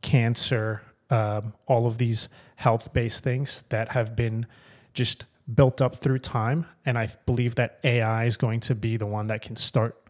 cancer, 0.00 0.82
um, 1.10 1.54
all 1.66 1.86
of 1.86 1.98
these 1.98 2.28
health 2.56 2.92
based 2.92 3.24
things 3.24 3.62
that 3.70 3.90
have 3.90 4.14
been 4.14 4.46
just 4.94 5.24
built 5.52 5.82
up 5.82 5.96
through 5.96 6.20
time. 6.20 6.66
And 6.86 6.96
I 6.96 7.08
believe 7.26 7.56
that 7.56 7.80
AI 7.82 8.24
is 8.24 8.36
going 8.36 8.60
to 8.60 8.74
be 8.74 8.96
the 8.96 9.06
one 9.06 9.26
that 9.28 9.42
can 9.42 9.56
start 9.56 10.00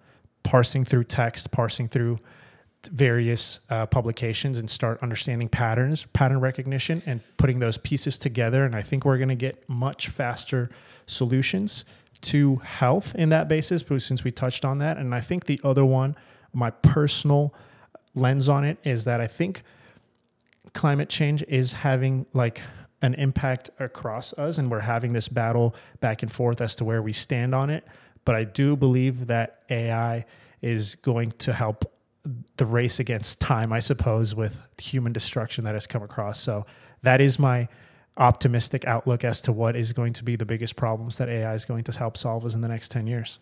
parsing 0.42 0.84
through 0.84 1.04
text, 1.04 1.50
parsing 1.50 1.88
through 1.88 2.18
various 2.90 3.60
uh, 3.70 3.86
publications 3.86 4.58
and 4.58 4.68
start 4.68 5.02
understanding 5.02 5.48
patterns, 5.48 6.04
pattern 6.12 6.40
recognition, 6.40 7.02
and 7.06 7.20
putting 7.36 7.60
those 7.60 7.78
pieces 7.78 8.18
together. 8.18 8.64
And 8.64 8.74
I 8.74 8.82
think 8.82 9.04
we're 9.04 9.18
going 9.18 9.28
to 9.28 9.34
get 9.34 9.68
much 9.68 10.08
faster 10.08 10.68
solutions 11.06 11.84
to 12.22 12.56
health 12.56 13.14
in 13.14 13.28
that 13.30 13.48
basis, 13.48 13.82
but 13.82 14.00
since 14.02 14.24
we 14.24 14.30
touched 14.30 14.64
on 14.64 14.78
that. 14.78 14.96
And 14.96 15.14
I 15.14 15.20
think 15.20 15.46
the 15.46 15.60
other 15.62 15.84
one, 15.84 16.16
my 16.52 16.70
personal 16.70 17.54
lens 18.14 18.48
on 18.48 18.64
it, 18.64 18.78
is 18.84 19.04
that 19.04 19.20
I 19.20 19.26
think 19.26 19.62
climate 20.72 21.08
change 21.08 21.42
is 21.48 21.72
having 21.72 22.26
like 22.32 22.62
an 23.02 23.14
impact 23.14 23.70
across 23.78 24.32
us, 24.38 24.58
and 24.58 24.70
we're 24.70 24.80
having 24.80 25.12
this 25.12 25.28
battle 25.28 25.74
back 26.00 26.22
and 26.22 26.32
forth 26.32 26.60
as 26.60 26.76
to 26.76 26.84
where 26.84 27.02
we 27.02 27.12
stand 27.12 27.54
on 27.54 27.68
it. 27.68 27.84
But 28.24 28.36
I 28.36 28.44
do 28.44 28.76
believe 28.76 29.26
that 29.26 29.64
AI 29.68 30.24
is 30.60 30.94
going 30.94 31.32
to 31.32 31.52
help 31.52 31.92
the 32.56 32.64
race 32.64 33.00
against 33.00 33.40
time, 33.40 33.72
I 33.72 33.80
suppose, 33.80 34.34
with 34.34 34.62
human 34.80 35.12
destruction 35.12 35.64
that 35.64 35.74
has 35.74 35.88
come 35.88 36.04
across. 36.04 36.38
So 36.38 36.64
that 37.02 37.20
is 37.20 37.38
my 37.38 37.66
optimistic 38.16 38.86
outlook 38.86 39.24
as 39.24 39.40
to 39.42 39.52
what 39.52 39.74
is 39.76 39.92
going 39.92 40.12
to 40.12 40.24
be 40.24 40.36
the 40.36 40.44
biggest 40.44 40.76
problems 40.76 41.16
that 41.16 41.28
AI 41.28 41.54
is 41.54 41.64
going 41.64 41.84
to 41.84 41.98
help 41.98 42.16
solve 42.16 42.44
us 42.44 42.54
in 42.54 42.60
the 42.60 42.68
next 42.68 42.90
10 42.90 43.06
years. 43.06 43.38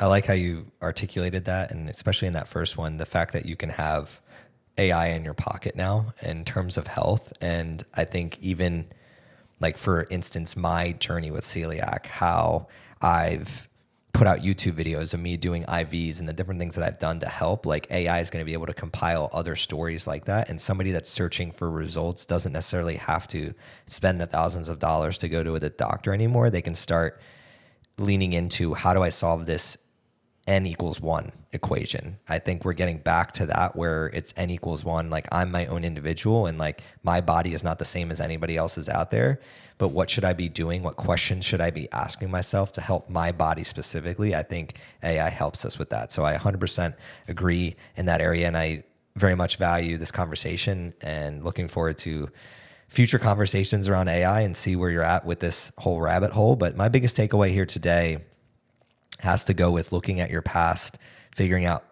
I 0.00 0.06
like 0.06 0.26
how 0.26 0.34
you 0.34 0.66
articulated 0.80 1.44
that, 1.44 1.70
and 1.70 1.88
especially 1.88 2.26
in 2.26 2.34
that 2.34 2.48
first 2.48 2.76
one, 2.76 2.96
the 2.96 3.06
fact 3.06 3.32
that 3.34 3.46
you 3.46 3.56
can 3.56 3.68
have 3.70 4.20
AI 4.78 5.08
in 5.08 5.24
your 5.24 5.34
pocket 5.34 5.76
now 5.76 6.14
in 6.22 6.44
terms 6.44 6.76
of 6.76 6.86
health. 6.86 7.32
And 7.40 7.82
I 7.94 8.04
think 8.04 8.38
even 8.40 8.86
like 9.62 9.78
for 9.78 10.06
instance, 10.10 10.56
my 10.56 10.92
journey 10.92 11.30
with 11.30 11.44
celiac, 11.44 12.06
how 12.06 12.66
I've 13.00 13.68
put 14.12 14.26
out 14.26 14.40
YouTube 14.40 14.72
videos 14.72 15.14
of 15.14 15.20
me 15.20 15.36
doing 15.36 15.64
IVs 15.64 16.20
and 16.20 16.28
the 16.28 16.32
different 16.32 16.60
things 16.60 16.74
that 16.76 16.84
I've 16.84 16.98
done 16.98 17.18
to 17.20 17.28
help, 17.28 17.64
like 17.64 17.90
AI 17.90 18.20
is 18.20 18.30
going 18.30 18.42
to 18.42 18.46
be 18.46 18.52
able 18.52 18.66
to 18.66 18.74
compile 18.74 19.30
other 19.32 19.56
stories 19.56 20.06
like 20.06 20.26
that. 20.26 20.48
And 20.48 20.60
somebody 20.60 20.90
that's 20.90 21.08
searching 21.08 21.50
for 21.50 21.70
results 21.70 22.26
doesn't 22.26 22.52
necessarily 22.52 22.96
have 22.96 23.26
to 23.28 23.54
spend 23.86 24.20
the 24.20 24.26
thousands 24.26 24.68
of 24.68 24.78
dollars 24.78 25.18
to 25.18 25.28
go 25.28 25.42
to 25.42 25.58
the 25.58 25.70
doctor 25.70 26.12
anymore. 26.12 26.50
They 26.50 26.62
can 26.62 26.74
start 26.74 27.20
leaning 27.98 28.32
into 28.32 28.74
how 28.74 28.94
do 28.94 29.02
I 29.02 29.08
solve 29.08 29.46
this 29.46 29.76
n 30.46 30.66
equals 30.66 31.00
one 31.00 31.32
equation. 31.52 32.18
I 32.28 32.38
think 32.38 32.64
we're 32.64 32.72
getting 32.72 32.98
back 32.98 33.32
to 33.32 33.46
that 33.46 33.76
where 33.76 34.06
it's 34.08 34.34
n 34.36 34.50
equals 34.50 34.84
one. 34.84 35.08
Like 35.08 35.28
I'm 35.30 35.50
my 35.52 35.66
own 35.66 35.84
individual 35.84 36.46
and 36.46 36.58
like 36.58 36.82
my 37.02 37.20
body 37.20 37.54
is 37.54 37.62
not 37.62 37.78
the 37.78 37.84
same 37.84 38.10
as 38.10 38.20
anybody 38.20 38.56
else's 38.56 38.88
out 38.88 39.10
there. 39.10 39.40
But 39.78 39.88
what 39.88 40.10
should 40.10 40.24
I 40.24 40.32
be 40.32 40.48
doing? 40.48 40.82
What 40.82 40.96
questions 40.96 41.44
should 41.44 41.60
I 41.60 41.70
be 41.70 41.90
asking 41.92 42.30
myself 42.30 42.72
to 42.72 42.80
help 42.80 43.08
my 43.08 43.32
body 43.32 43.64
specifically? 43.64 44.34
I 44.34 44.42
think 44.42 44.78
AI 45.02 45.28
helps 45.28 45.64
us 45.64 45.78
with 45.78 45.90
that. 45.90 46.12
So 46.12 46.24
I 46.24 46.36
100% 46.36 46.94
agree 47.28 47.76
in 47.96 48.06
that 48.06 48.20
area. 48.20 48.46
And 48.46 48.56
I 48.56 48.84
very 49.16 49.34
much 49.34 49.56
value 49.56 49.96
this 49.96 50.10
conversation 50.10 50.94
and 51.02 51.44
looking 51.44 51.68
forward 51.68 51.98
to 51.98 52.30
future 52.88 53.18
conversations 53.18 53.88
around 53.88 54.08
AI 54.08 54.42
and 54.42 54.56
see 54.56 54.76
where 54.76 54.90
you're 54.90 55.02
at 55.02 55.24
with 55.24 55.40
this 55.40 55.72
whole 55.78 56.00
rabbit 56.00 56.32
hole. 56.32 56.56
But 56.56 56.76
my 56.76 56.88
biggest 56.88 57.16
takeaway 57.16 57.50
here 57.50 57.66
today 57.66 58.18
has 59.22 59.44
to 59.44 59.54
go 59.54 59.70
with 59.70 59.92
looking 59.92 60.20
at 60.20 60.30
your 60.30 60.42
past, 60.42 60.98
figuring 61.34 61.64
out 61.64 61.84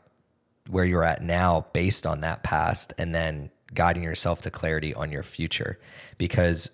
where 0.69 0.85
you're 0.85 1.05
at 1.05 1.23
now 1.23 1.67
based 1.73 2.07
on 2.07 2.21
that 2.21 2.43
past, 2.43 2.93
and 2.99 3.15
then 3.15 3.51
guiding 3.73 4.03
yourself 4.03 4.43
to 4.43 4.51
clarity 4.51 4.93
on 4.95 5.13
your 5.13 5.23
future. 5.23 5.79
Because 6.19 6.71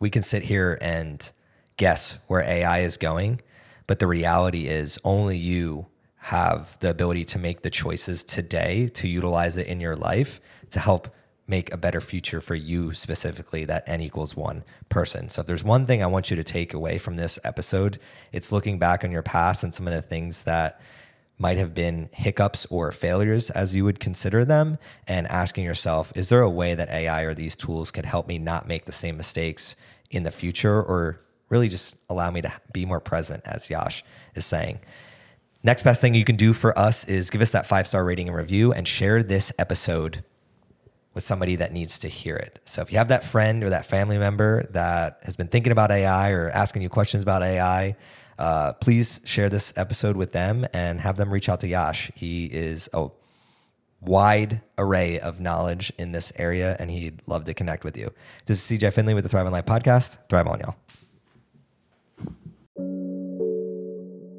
we 0.00 0.08
can 0.10 0.22
sit 0.22 0.44
here 0.44 0.78
and 0.80 1.30
guess 1.76 2.18
where 2.26 2.40
AI 2.40 2.80
is 2.80 2.96
going, 2.96 3.40
but 3.86 3.98
the 3.98 4.06
reality 4.06 4.66
is 4.66 4.98
only 5.04 5.36
you 5.36 5.86
have 6.16 6.78
the 6.80 6.90
ability 6.90 7.24
to 7.24 7.38
make 7.38 7.62
the 7.62 7.70
choices 7.70 8.24
today 8.24 8.88
to 8.88 9.06
utilize 9.06 9.56
it 9.56 9.66
in 9.66 9.80
your 9.80 9.94
life 9.94 10.40
to 10.70 10.80
help 10.80 11.14
make 11.46 11.72
a 11.72 11.76
better 11.76 12.00
future 12.00 12.40
for 12.40 12.54
you 12.54 12.92
specifically 12.92 13.64
that 13.64 13.84
n 13.88 14.00
equals 14.00 14.36
one 14.36 14.64
person. 14.88 15.28
So 15.28 15.40
if 15.40 15.46
there's 15.46 15.64
one 15.64 15.86
thing 15.86 16.02
i 16.02 16.06
want 16.06 16.30
you 16.30 16.36
to 16.36 16.44
take 16.44 16.74
away 16.74 16.98
from 16.98 17.16
this 17.16 17.38
episode 17.44 17.98
it's 18.32 18.52
looking 18.52 18.78
back 18.78 19.04
on 19.04 19.10
your 19.10 19.22
past 19.22 19.62
and 19.62 19.72
some 19.72 19.86
of 19.86 19.94
the 19.94 20.02
things 20.02 20.42
that 20.42 20.80
might 21.38 21.58
have 21.58 21.74
been 21.74 22.08
hiccups 22.12 22.66
or 22.66 22.90
failures 22.90 23.50
as 23.50 23.76
you 23.76 23.84
would 23.84 24.00
consider 24.00 24.44
them 24.44 24.78
and 25.06 25.26
asking 25.26 25.64
yourself 25.64 26.12
is 26.16 26.28
there 26.28 26.40
a 26.40 26.50
way 26.50 26.74
that 26.74 26.88
ai 26.88 27.22
or 27.22 27.34
these 27.34 27.54
tools 27.54 27.90
could 27.90 28.06
help 28.06 28.26
me 28.26 28.38
not 28.38 28.66
make 28.66 28.86
the 28.86 28.92
same 28.92 29.16
mistakes 29.16 29.76
in 30.10 30.22
the 30.22 30.30
future 30.30 30.82
or 30.82 31.20
really 31.48 31.68
just 31.68 31.96
allow 32.08 32.30
me 32.30 32.42
to 32.42 32.52
be 32.72 32.84
more 32.84 33.00
present 33.00 33.42
as 33.44 33.70
yash 33.70 34.04
is 34.34 34.44
saying? 34.44 34.80
Next 35.62 35.82
best 35.82 36.00
thing 36.00 36.14
you 36.14 36.24
can 36.24 36.36
do 36.36 36.52
for 36.52 36.76
us 36.78 37.04
is 37.04 37.30
give 37.30 37.40
us 37.40 37.50
that 37.52 37.66
five 37.66 37.86
star 37.86 38.04
rating 38.04 38.28
and 38.28 38.36
review 38.36 38.72
and 38.72 38.86
share 38.86 39.22
this 39.22 39.52
episode 39.58 40.24
with 41.16 41.24
somebody 41.24 41.56
that 41.56 41.72
needs 41.72 41.98
to 42.00 42.08
hear 42.08 42.36
it. 42.36 42.60
So 42.66 42.82
if 42.82 42.92
you 42.92 42.98
have 42.98 43.08
that 43.08 43.24
friend 43.24 43.64
or 43.64 43.70
that 43.70 43.86
family 43.86 44.18
member 44.18 44.66
that 44.72 45.20
has 45.22 45.34
been 45.34 45.48
thinking 45.48 45.72
about 45.72 45.90
AI 45.90 46.30
or 46.32 46.50
asking 46.50 46.82
you 46.82 46.90
questions 46.90 47.22
about 47.22 47.42
AI, 47.42 47.96
uh, 48.38 48.74
please 48.74 49.22
share 49.24 49.48
this 49.48 49.72
episode 49.78 50.14
with 50.14 50.32
them 50.32 50.66
and 50.74 51.00
have 51.00 51.16
them 51.16 51.32
reach 51.32 51.48
out 51.48 51.60
to 51.60 51.68
Yash. 51.68 52.12
He 52.14 52.44
is 52.44 52.90
a 52.92 53.08
wide 54.02 54.60
array 54.76 55.18
of 55.18 55.40
knowledge 55.40 55.90
in 55.98 56.12
this 56.12 56.34
area 56.36 56.76
and 56.78 56.90
he'd 56.90 57.22
love 57.26 57.44
to 57.44 57.54
connect 57.54 57.82
with 57.82 57.96
you. 57.96 58.12
This 58.44 58.70
is 58.70 58.78
CJ 58.78 58.92
Finley 58.92 59.14
with 59.14 59.24
the 59.24 59.30
Thrive 59.30 59.46
on 59.46 59.52
Life 59.52 59.64
podcast. 59.64 60.18
Thrive 60.28 60.46
on, 60.46 60.60
y'all. 60.60 60.76